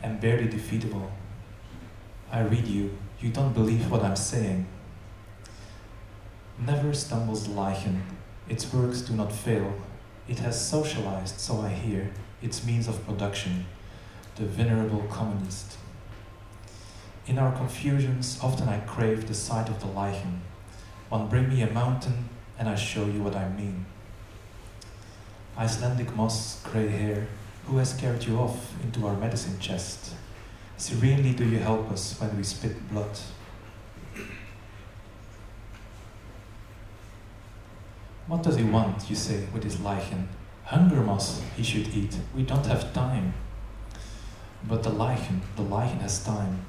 [0.00, 1.10] and barely defeatable.
[2.30, 4.66] I read you, you don't believe what I'm saying.
[6.66, 8.02] Never stumbles lichen,
[8.46, 9.72] its works do not fail,
[10.28, 12.10] it has socialized, so I hear,
[12.42, 13.64] its means of production,
[14.36, 15.78] the venerable communist.
[17.26, 20.42] In our confusions, often I crave the sight of the lichen.
[21.08, 23.86] One bring me a mountain, and I show you what I mean.
[25.56, 27.26] Icelandic moss, grey hair,
[27.66, 30.12] who has carried you off into our medicine chest?
[30.76, 33.18] Serenely do you help us when we spit blood.
[38.30, 40.28] What does he want, you say, with his lichen?
[40.62, 42.16] Hunger moss he should eat.
[42.32, 43.34] We don't have time.
[44.68, 46.64] But the lichen, the lichen has time.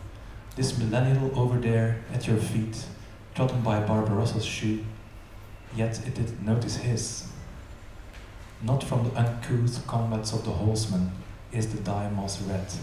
[0.55, 2.83] This millennial over there at your feet,
[3.35, 4.83] trodden by Barbarossa's shoe,
[5.75, 7.27] yet it did notice his.
[8.63, 11.11] Not from the uncouth combats of the horseman
[11.51, 12.73] is the dye moss red,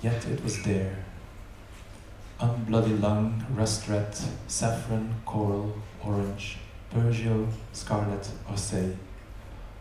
[0.00, 1.04] yet it was there.
[2.38, 4.16] Unbloody lung, rust red,
[4.46, 5.74] saffron, coral,
[6.04, 6.58] orange,
[6.92, 8.56] Peugeot, Scarlet, or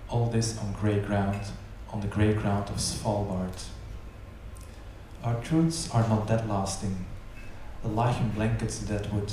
[0.09, 1.41] all this on grey ground,
[1.89, 3.65] on the grey ground of Svalbard.
[5.23, 7.05] Our truths are not that lasting.
[7.81, 9.31] The lichen blankets the dead wood,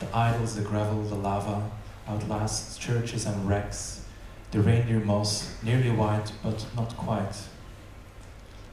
[0.00, 1.70] the idols, the gravel, the lava,
[2.06, 4.04] outlasts churches and wrecks,
[4.50, 7.36] the reindeer moss, nearly white but not quite.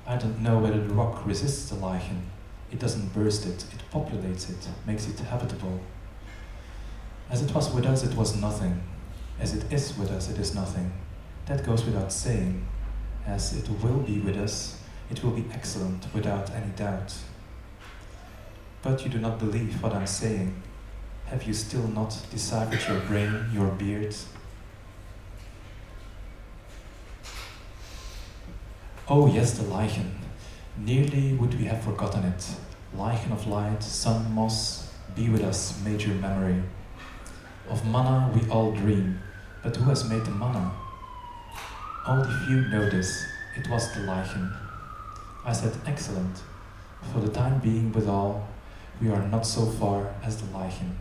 [0.08, 2.30] I don't know whether the rock resists the lichen.
[2.72, 5.80] It doesn't burst it, it populates it, makes it habitable.
[7.30, 8.82] As it was with us, it was nothing.
[9.40, 10.92] As it is with us, it is nothing.
[11.48, 12.66] That goes without saying.
[13.26, 17.14] As it will be with us, it will be excellent without any doubt.
[18.82, 20.62] But you do not believe what I'm saying.
[21.26, 24.16] Have you still not deciphered your brain, your beard?
[29.08, 30.20] Oh yes, the lichen.
[30.78, 32.48] Nearly would we have forgotten it.
[32.96, 36.62] Lichen of light, sun, moss, be with us, major memory.
[37.70, 39.20] Of mana we all dream,
[39.64, 40.72] but who has made the mana?
[42.08, 43.26] Only few know this.
[43.58, 44.54] It was the lichen.
[45.44, 46.44] I said, excellent.
[47.12, 48.48] For the time being, withal,
[49.02, 50.98] we are not so far as the lichen.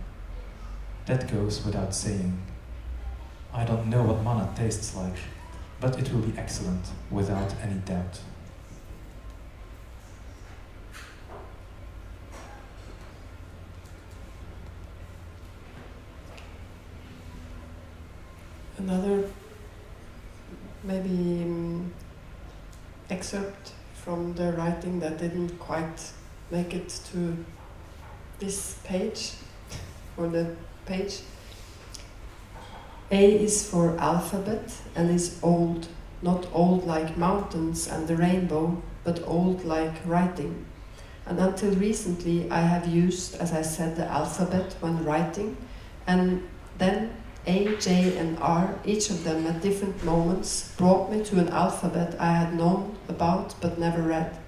[1.07, 2.43] That goes without saying.
[3.53, 5.17] I don't know what mana tastes like,
[5.81, 8.21] but it will be excellent, without any doubt.
[18.85, 19.30] Another
[20.82, 21.91] maybe um,
[23.09, 26.12] excerpt from the writing that didn't quite
[26.51, 27.35] make it to
[28.41, 29.32] this page
[30.18, 30.55] or the
[30.85, 31.20] page.
[33.11, 35.89] A is for alphabet and is old,
[36.20, 40.66] not old like mountains and the rainbow, but old like writing.
[41.24, 45.57] And until recently, I have used, as I said, the alphabet when writing,
[46.07, 46.43] and
[46.76, 51.49] then A, J, and R, each of them at different moments, brought me to an
[51.51, 54.38] alphabet I had known about but never read.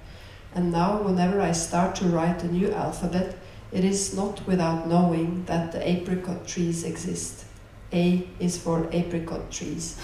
[0.55, 3.37] And now, whenever I start to write a new alphabet,
[3.71, 7.45] it is not without knowing that the apricot trees exist.
[7.93, 9.99] A is for apricot trees.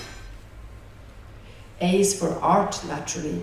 [1.81, 3.43] A is for art, naturally,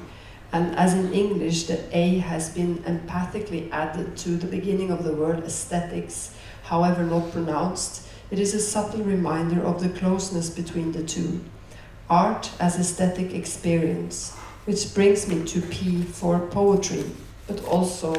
[0.52, 5.14] and as in English, the A has been empathically added to the beginning of the
[5.14, 6.34] word aesthetics,
[6.64, 11.42] however not pronounced, it is a subtle reminder of the closeness between the two.
[12.10, 14.34] Art as aesthetic experience,
[14.66, 17.06] which brings me to P for poetry,
[17.48, 18.16] but also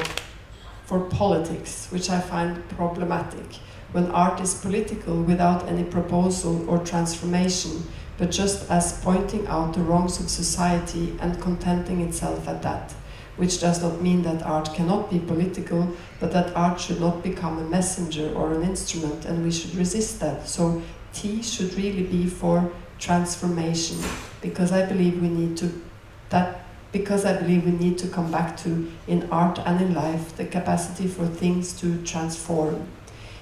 [0.85, 3.59] for politics, which I find problematic
[3.91, 7.83] when art is political without any proposal or transformation,
[8.17, 12.93] but just as pointing out the wrongs of society and contenting itself at that,
[13.37, 15.87] which does not mean that art cannot be political,
[16.19, 20.19] but that art should not become a messenger or an instrument, and we should resist
[20.19, 20.47] that.
[20.47, 20.81] So
[21.13, 23.97] T should really be for transformation,
[24.41, 25.81] because I believe we need to
[26.29, 30.35] that because I believe we need to come back to in art and in life
[30.35, 32.87] the capacity for things to transform.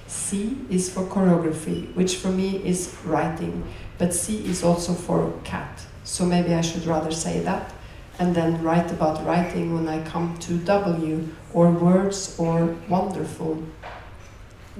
[0.06, 3.64] C is for choreography, which for me is writing,
[3.98, 5.84] but C is also for cat.
[6.04, 7.72] So maybe I should rather say that
[8.20, 13.62] and then write about writing when I come to W or words or wonderful.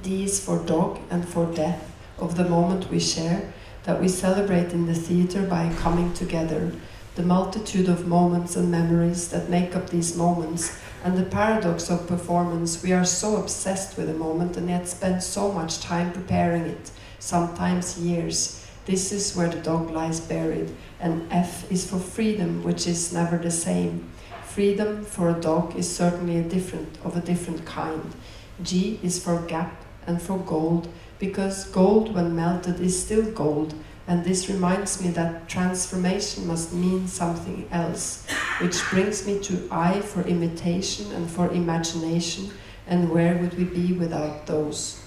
[0.02, 3.52] D is for dog and for death of the moment we share
[3.84, 6.70] that we celebrate in the theater by coming together.
[7.14, 12.06] The multitude of moments and memories that make up these moments and the paradox of
[12.06, 16.64] performance, we are so obsessed with a moment and yet spend so much time preparing
[16.64, 18.66] it, sometimes years.
[18.86, 20.70] This is where the dog lies buried.
[21.00, 24.10] And F is for freedom, which is never the same.
[24.44, 28.14] Freedom for a dog is certainly a different of a different kind.
[28.62, 33.74] G is for gap and for gold, because gold when melted is still gold,
[34.06, 38.26] and this reminds me that transformation must mean something else,
[38.60, 42.50] which brings me to I for imitation and for imagination,
[42.86, 44.99] and where would we be without those?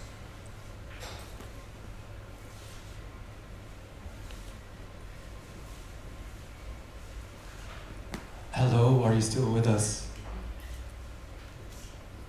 [8.64, 10.08] Hello, are you still with us?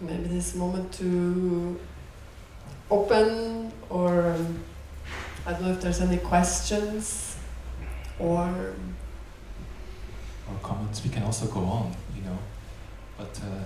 [0.00, 1.78] Maybe this moment to
[2.90, 4.64] open or um,
[5.46, 7.36] I don't know if there's any questions
[8.18, 8.74] or
[10.50, 11.04] Or comments?
[11.04, 12.38] We can also go on, you know.
[13.16, 13.64] But uh,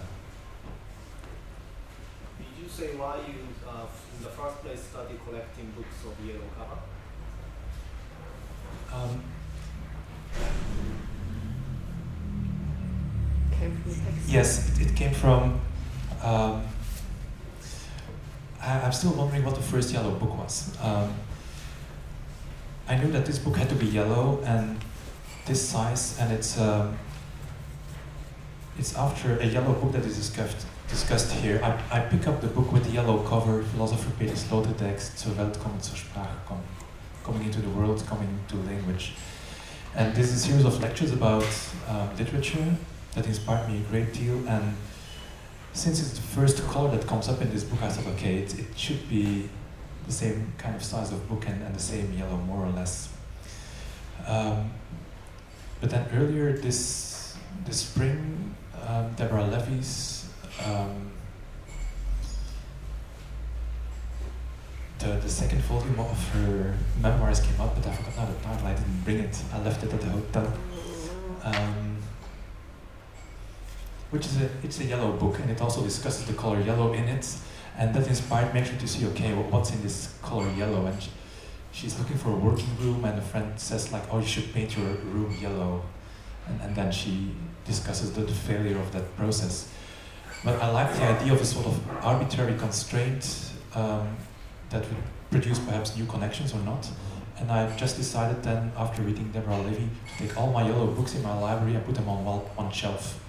[2.39, 6.51] Did you say why you, uh, in the first place, started collecting books of yellow
[6.59, 6.81] cover?
[8.93, 9.23] um,
[13.59, 14.29] came from the text.
[14.29, 15.61] yes, it, it came from.
[16.23, 16.63] Um,
[18.61, 20.77] I, I'm still wondering what the first yellow book was.
[20.83, 21.15] Um,
[22.89, 24.79] I knew that this book had to be yellow and
[25.47, 26.99] this size, and it's um,
[28.79, 31.61] it's after a yellow book that is discussed discussed here.
[31.63, 35.59] I, I pick up the book with the yellow cover, Philosopher Peter Sloterdijk, zur Welt
[35.59, 36.65] kommen, zur Sprache kommen,
[37.25, 39.13] coming into the world, coming into language.
[39.95, 41.47] And this is a series of lectures about
[41.89, 42.77] um, literature
[43.15, 44.47] that inspired me a great deal.
[44.49, 44.77] And
[45.73, 48.59] since it's the first color that comes up in this book, I thought, okay, it,
[48.59, 49.49] it should be
[50.07, 53.13] the same kind of size of book and, and the same yellow, more or less.
[54.27, 54.71] Um,
[55.81, 58.55] but then earlier this this spring,
[58.87, 60.29] um, Deborah Levy's
[60.65, 61.13] um,
[64.99, 68.67] the, the second volume of her memoirs came up, but I forgot now the title.
[68.67, 69.43] I didn't bring it.
[69.53, 70.53] I left it at the hotel.
[71.45, 71.98] Um,
[74.11, 77.05] which is a it's a yellow book, and it also discusses the color yellow in
[77.05, 77.27] it,
[77.77, 81.03] and that inspired me actually to see okay, well, what's in this color yellow, and
[81.03, 81.09] sh-
[81.73, 84.77] she's looking for a working room, and a friend says like, oh, you should paint
[84.77, 85.83] your room yellow,
[86.47, 87.31] and, and then she
[87.65, 89.69] discusses the, the failure of that process.
[90.45, 94.17] But I like the idea of a sort of arbitrary constraint um,
[94.71, 96.89] that would produce perhaps new connections or not.
[97.39, 101.15] And I just decided then, after reading Deborah Levy, to take all my yellow books
[101.15, 103.21] in my library and put them on one shelf.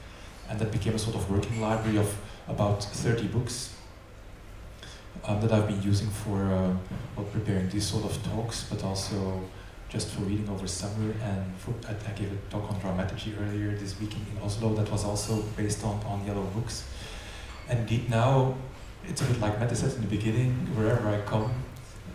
[0.50, 2.16] And that became a sort of working library of
[2.48, 3.76] about 30 books
[5.26, 6.74] um, that I've been using for uh,
[7.16, 9.42] well, preparing these sort of talks, but also
[9.90, 11.14] just for reading over summer.
[11.24, 14.90] And for, I, I gave a talk on dramaturgy earlier this week in, Oslo that
[14.92, 16.86] was also based on, on yellow books.
[17.68, 18.56] And indeed, now
[19.08, 21.52] it's a bit like Mette said in the beginning, wherever I come,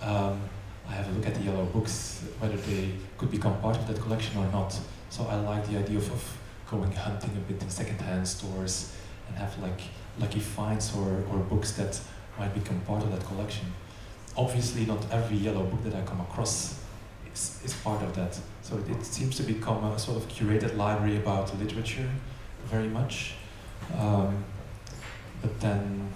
[0.00, 0.40] um,
[0.88, 4.00] I have a look at the yellow books, whether they could become part of that
[4.00, 4.78] collection or not.
[5.10, 6.38] So I like the idea of, of
[6.70, 8.94] going hunting a bit in second-hand stores
[9.28, 9.80] and have like
[10.18, 12.00] lucky finds or, or books that
[12.38, 13.66] might become part of that collection.
[14.36, 16.80] Obviously, not every yellow book that I come across
[17.32, 18.38] is, is part of that.
[18.62, 22.08] So it, it seems to become a sort of curated library about literature,
[22.64, 23.34] very much.
[23.98, 24.44] Um,
[25.42, 26.08] but then,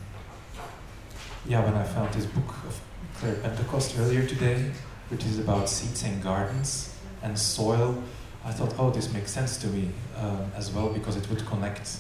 [1.47, 2.81] yeah, when I found this book of
[3.17, 4.71] Claire Pentecost earlier today,
[5.11, 8.03] which is about seeds and gardens and soil,
[8.49, 11.99] I thought, oh, this makes sense to me um, as well because it would connect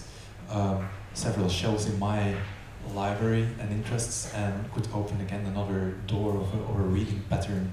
[0.49, 2.35] um, several shelves in my
[2.95, 7.70] library and interests and could open again another door of a, or a reading pattern.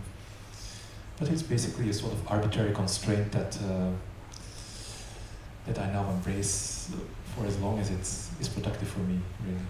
[1.17, 3.91] But it's basically a sort of arbitrary constraint that uh,
[5.67, 6.91] that I now embrace
[7.33, 9.65] for as long as it's is productive for me, really.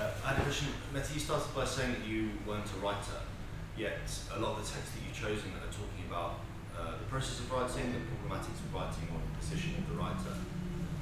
[0.00, 0.68] Uh, I had a question.
[0.92, 3.24] Mette, you started by saying that you weren't a writer,
[3.80, 4.04] yet
[4.36, 6.44] a lot of the texts that you've chosen are talking about
[6.76, 10.36] uh, the process of writing, the problematics of writing, or the position of the writer.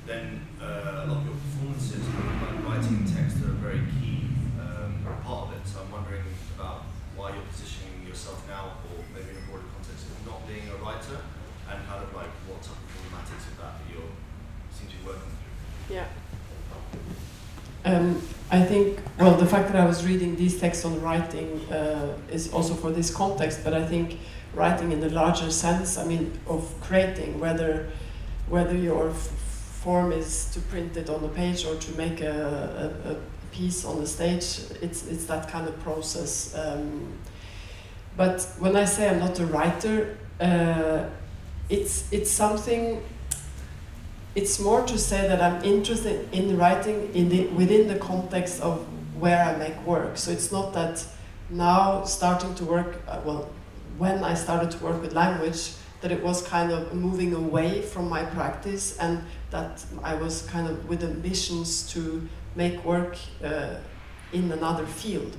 [0.07, 4.31] Then uh, a lot of your performances, like writing text, are a very key
[4.63, 5.67] um, part of it.
[5.67, 6.23] So I'm wondering
[6.55, 6.87] about
[7.19, 10.79] why you're positioning yourself now, or maybe in a broader context of not being a
[10.79, 11.19] writer,
[11.67, 14.07] and kind of like what type of problematics of that that you
[14.71, 15.99] seem to be working through.
[15.99, 16.15] Yeah.
[17.83, 22.17] Um, I think, well, the fact that I was reading these texts on writing uh,
[22.31, 24.19] is also for this context, but I think
[24.55, 27.89] writing in the larger sense, I mean, of creating, whether,
[28.49, 33.13] whether your form is to print it on the page or to make a, a,
[33.13, 33.17] a
[33.51, 36.55] piece on the stage, it's, it's that kind of process.
[36.57, 37.19] Um,
[38.17, 41.05] but when I say I'm not a writer, uh,
[41.69, 43.03] it's, it's something
[44.37, 48.87] it's more to say that I'm interested in writing in the, within the context of
[49.19, 50.19] where I make work.
[50.19, 51.03] So it's not that
[51.49, 53.49] now starting to work, uh, well,
[53.97, 55.73] when I started to work with language,
[56.03, 60.69] that it was kind of moving away from my practice and that I was kind
[60.69, 63.77] of with ambitions to make work uh,
[64.35, 65.35] in another field.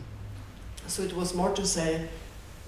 [0.88, 2.08] So it was more to say,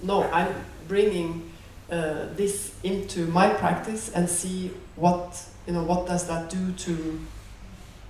[0.04, 0.54] no, I'm
[0.88, 1.52] bringing
[1.90, 7.20] uh, this into my practice and see what you know what does that do to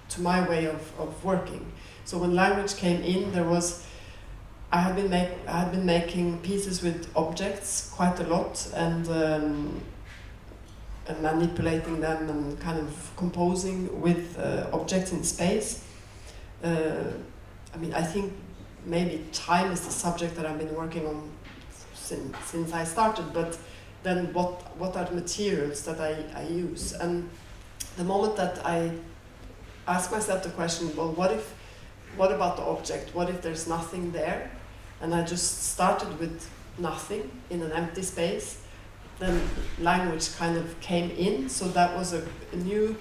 [0.07, 1.69] to my way of, of working?
[2.05, 3.85] So when language came in there was
[4.71, 9.05] I had been make I had been making pieces with objects quite a lot and
[9.09, 9.81] um,
[11.07, 15.83] and manipulating them and kind of composing with uh, objects in space.
[16.63, 17.11] Uh,
[17.73, 18.31] I mean I think
[18.85, 21.29] maybe time is the subject that I've been working on
[21.93, 23.57] since, since I started but
[24.03, 26.93] then what what are the materials that I, I use?
[26.93, 27.29] And
[27.99, 28.91] the moment that I
[29.85, 31.53] ask myself the question well what if
[32.15, 33.13] what about the object?
[33.13, 34.51] What if there's nothing there?
[35.01, 38.61] And I just started with nothing in an empty space.
[39.19, 39.41] Then
[39.79, 41.49] language kind of came in.
[41.49, 42.97] So that was a, a new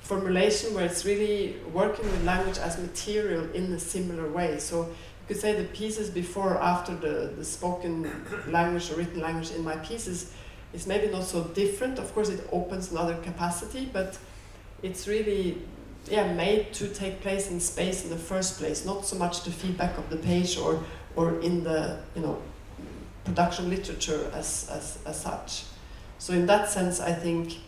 [0.00, 4.58] formulation where it's really working with language as material in a similar way.
[4.58, 8.10] So you could say the pieces before or after the, the spoken
[8.48, 10.32] language or written language in my pieces
[10.72, 11.98] is maybe not so different.
[11.98, 14.18] Of course, it opens another capacity, but
[14.82, 15.58] it's really
[16.08, 19.50] yeah made to take place in space in the first place, not so much the
[19.50, 20.82] feedback of the page or
[21.16, 22.40] or in the you know
[23.24, 25.64] production literature as as, as such.
[26.18, 27.58] So in that sense, I think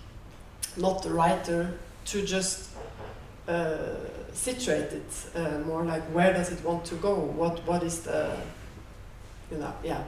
[0.76, 2.70] not the writer to just
[3.48, 3.96] uh,
[4.32, 7.14] situate it uh, more like where does it want to go?
[7.14, 8.36] What what is the
[9.50, 10.02] you know yeah.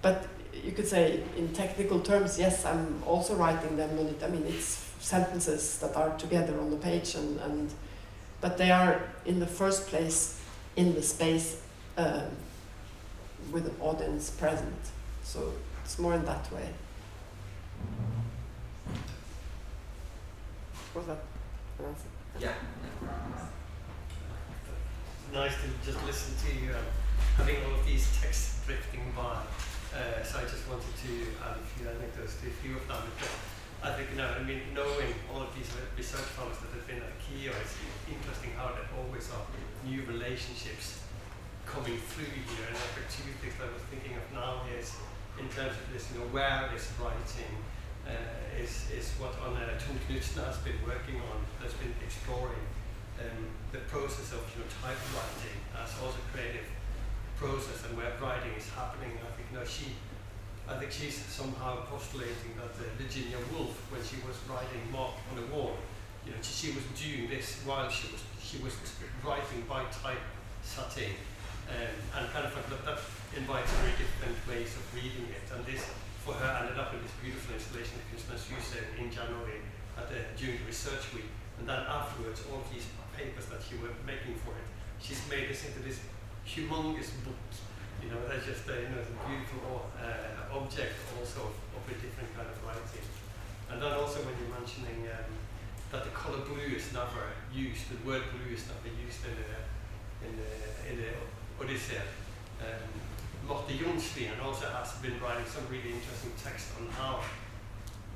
[0.00, 0.26] But
[0.64, 3.90] you could say in technical terms, yes, I'm also writing them.
[4.22, 7.70] I mean, it's sentences that are together on the page, and, and
[8.40, 10.40] but they are in the first place
[10.76, 11.60] in the space
[11.96, 12.22] uh,
[13.50, 14.76] with an audience present.
[15.24, 15.52] So
[15.84, 16.68] it's more in that way.
[20.94, 21.18] Was that
[21.78, 22.08] an answer?
[22.40, 22.54] Yeah.
[25.32, 26.78] nice to just listen to you um,
[27.36, 29.42] having all of these texts drifting by.
[29.94, 31.12] Uh, so I just wanted to
[31.44, 33.02] add a few anecdotes to a few of them.
[33.98, 35.66] Think, you know, I mean, knowing all of these
[35.98, 37.74] research fellows that have been at KHiO, it's
[38.06, 39.42] interesting how there always are
[39.82, 41.02] new relationships
[41.66, 42.62] coming through here.
[42.70, 44.94] And I think two things I was thinking of now is,
[45.42, 47.50] in terms of this, you know, where is writing,
[48.06, 52.62] uh, is, is what Anna Thun Knudsen has been working on, has been exploring
[53.18, 56.70] um, the process of you know, typewriting as also creative
[57.34, 59.18] process and where writing is happening.
[59.26, 59.90] I think you know, she,
[60.68, 65.40] I think she's somehow postulating that uh, Virginia Woolf, when she was writing Mark on
[65.40, 65.80] the Wall,
[66.28, 68.76] you know, she, she was doing this while she was she was
[69.24, 71.16] writing by typesetting,
[71.68, 73.00] um, and kind of like that, that
[73.36, 75.44] invites very different ways of reading it.
[75.52, 75.84] And this,
[76.24, 79.60] for her, ended up in this beautiful installation at Christmas you said in January
[80.00, 81.28] at the, during the research week.
[81.60, 84.64] And then afterwards, all these papers that she was making for it,
[84.96, 86.00] she's made this into this
[86.48, 87.36] humongous book.
[88.02, 91.94] You know, that's just a, you know, a beautiful uh, object also of, of, a
[91.98, 93.04] different kind of writing.
[93.70, 95.28] And then also when you're mentioning um,
[95.92, 99.52] that the color blue is never used, the word blue is never used in the
[100.24, 100.52] in the
[100.88, 101.10] in the
[101.60, 102.00] Odyssey.
[102.60, 102.90] Um,
[103.48, 107.20] Lotte Jonstien also has been writing some really interesting text on how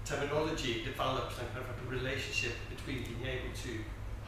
[0.05, 3.81] terminology develops and kind of a relationship between being able to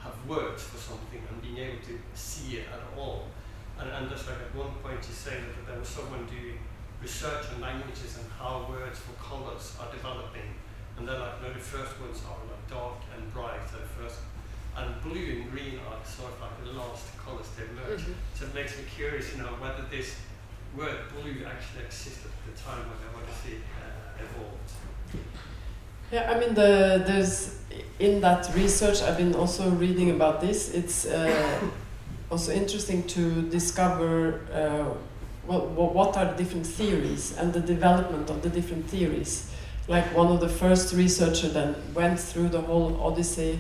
[0.02, 3.26] have words for something and being able to see it at all.
[3.80, 6.58] And, and just like at one point you say that, there was someone doing
[7.02, 10.54] research on languages and how words for colors are developing.
[10.96, 14.20] And then like, know, the first ones are like dark and bright at first.
[14.76, 18.02] And blue and green are sort of like the last colors to emerge.
[18.02, 18.34] Mm-hmm.
[18.34, 20.16] So it makes me curious, you know, whether this
[20.76, 24.70] word blue actually existed at the time when the Odyssey uh, evolved.
[26.10, 27.58] Yeah, I mean, the, there's
[27.98, 30.70] in that research I've been also reading about this.
[30.70, 31.60] It's uh,
[32.30, 34.94] also interesting to discover uh,
[35.46, 39.50] what, what are the different theories and the development of the different theories.
[39.88, 43.58] Like one of the first researchers then went through the whole Odyssey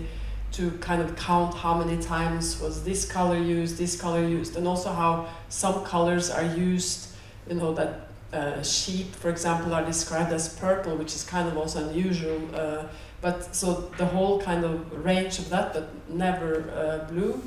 [0.52, 4.66] to kind of count how many times was this color used, this color used, and
[4.66, 7.08] also how some colors are used,
[7.48, 11.56] you know, that uh, sheep, for example, are described as purple, which is kind of
[11.56, 12.40] also unusual.
[12.54, 12.84] Uh,
[13.20, 17.40] but so the whole kind of range of that, but never uh, blue.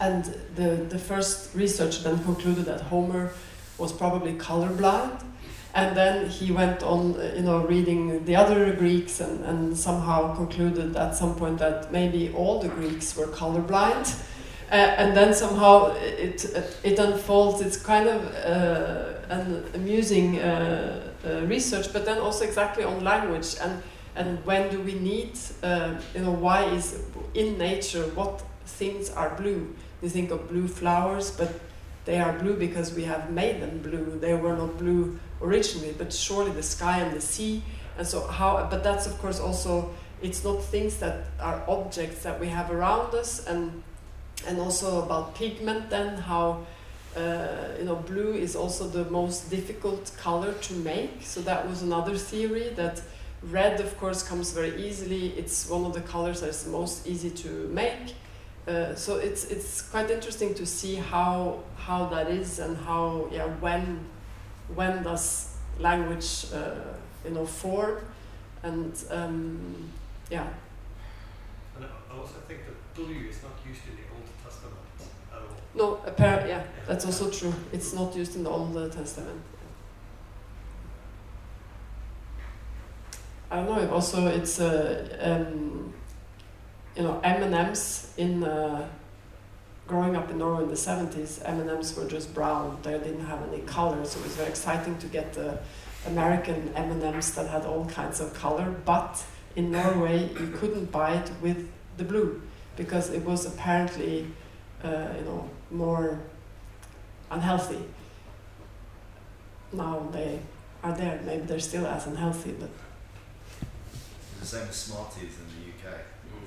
[0.00, 0.24] And
[0.56, 3.32] the, the first research then concluded that Homer
[3.78, 5.22] was probably colorblind.
[5.74, 10.96] And then he went on, you know, reading the other Greeks and, and somehow concluded
[10.96, 14.22] at some point that maybe all the Greeks were colorblind.
[14.70, 17.60] Uh, and then somehow it, it, it unfolds.
[17.60, 23.56] It's kind of uh, an amusing uh, uh, research, but then also exactly on language
[23.60, 23.82] and
[24.16, 27.02] and when do we need uh, you know why is
[27.34, 31.60] in nature what things are blue you think of blue flowers but
[32.04, 36.12] they are blue because we have made them blue they were not blue originally but
[36.12, 37.62] surely the sky and the sea
[37.96, 39.90] and so how but that's of course also
[40.22, 43.82] it's not things that are objects that we have around us and
[44.46, 46.64] and also about pigment then how
[47.16, 51.22] uh, you know, blue is also the most difficult color to make.
[51.22, 53.00] So that was another theory that
[53.42, 55.28] red, of course, comes very easily.
[55.36, 58.14] It's one of the colors that's most easy to make.
[58.66, 63.46] Uh, so it's it's quite interesting to see how how that is and how yeah
[63.60, 64.00] when
[64.74, 67.98] when does language uh, you know form
[68.62, 69.90] and um,
[70.30, 70.48] yeah.
[71.76, 74.04] And I also think that blue is not used in the
[75.74, 77.52] no, apparently, yeah, that's also true.
[77.72, 79.40] It's not used in the Old Testament.
[83.50, 85.92] I don't know if also it's uh, um,
[86.96, 88.88] you know M and M's in uh,
[89.86, 91.40] growing up in Norway in the seventies.
[91.44, 94.48] M and M's were just brown; they didn't have any color, so it was very
[94.48, 95.58] exciting to get the
[96.06, 98.74] American M and M's that had all kinds of color.
[98.84, 99.22] But
[99.56, 102.42] in Norway, you couldn't buy it with the blue
[102.76, 104.26] because it was apparently
[104.82, 106.20] uh, you know more
[107.30, 107.82] unhealthy.
[109.72, 110.38] Now they
[110.82, 111.20] are there.
[111.24, 112.70] Maybe they're still as unhealthy, but.
[114.40, 115.96] The same as Smarties in the UK.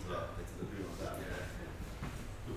[0.09, 0.23] Well.
[0.37, 1.19] They did the blue on that.
[1.19, 2.07] Yeah.
[2.47, 2.55] but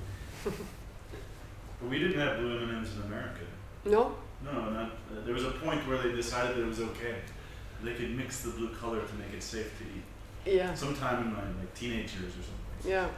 [1.89, 3.41] we didn't have blue M&Ms in America.
[3.85, 4.15] No.
[4.45, 4.93] No, not.
[4.93, 7.17] Uh, there was a point where they decided that it was okay.
[7.83, 10.57] They could mix the blue color to make it safe to eat.
[10.57, 10.75] Yeah.
[10.75, 12.91] Sometime in my like teenage years or something.
[12.91, 13.09] Yeah.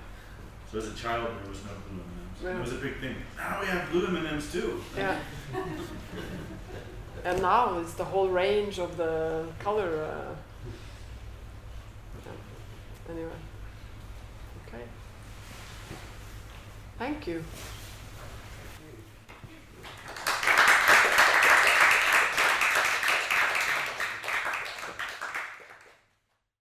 [0.70, 2.44] So as a child, there was no blue M&Ms.
[2.44, 2.56] Yeah.
[2.56, 3.16] It was a big thing.
[3.36, 4.82] Now we have blue M&Ms too.
[4.96, 5.18] Yeah.
[7.24, 10.04] and now it's the whole range of the color.
[10.04, 10.34] Uh,
[12.24, 13.12] yeah.
[13.12, 13.30] Anyway,
[14.66, 14.82] okay.
[17.02, 17.42] Thank you.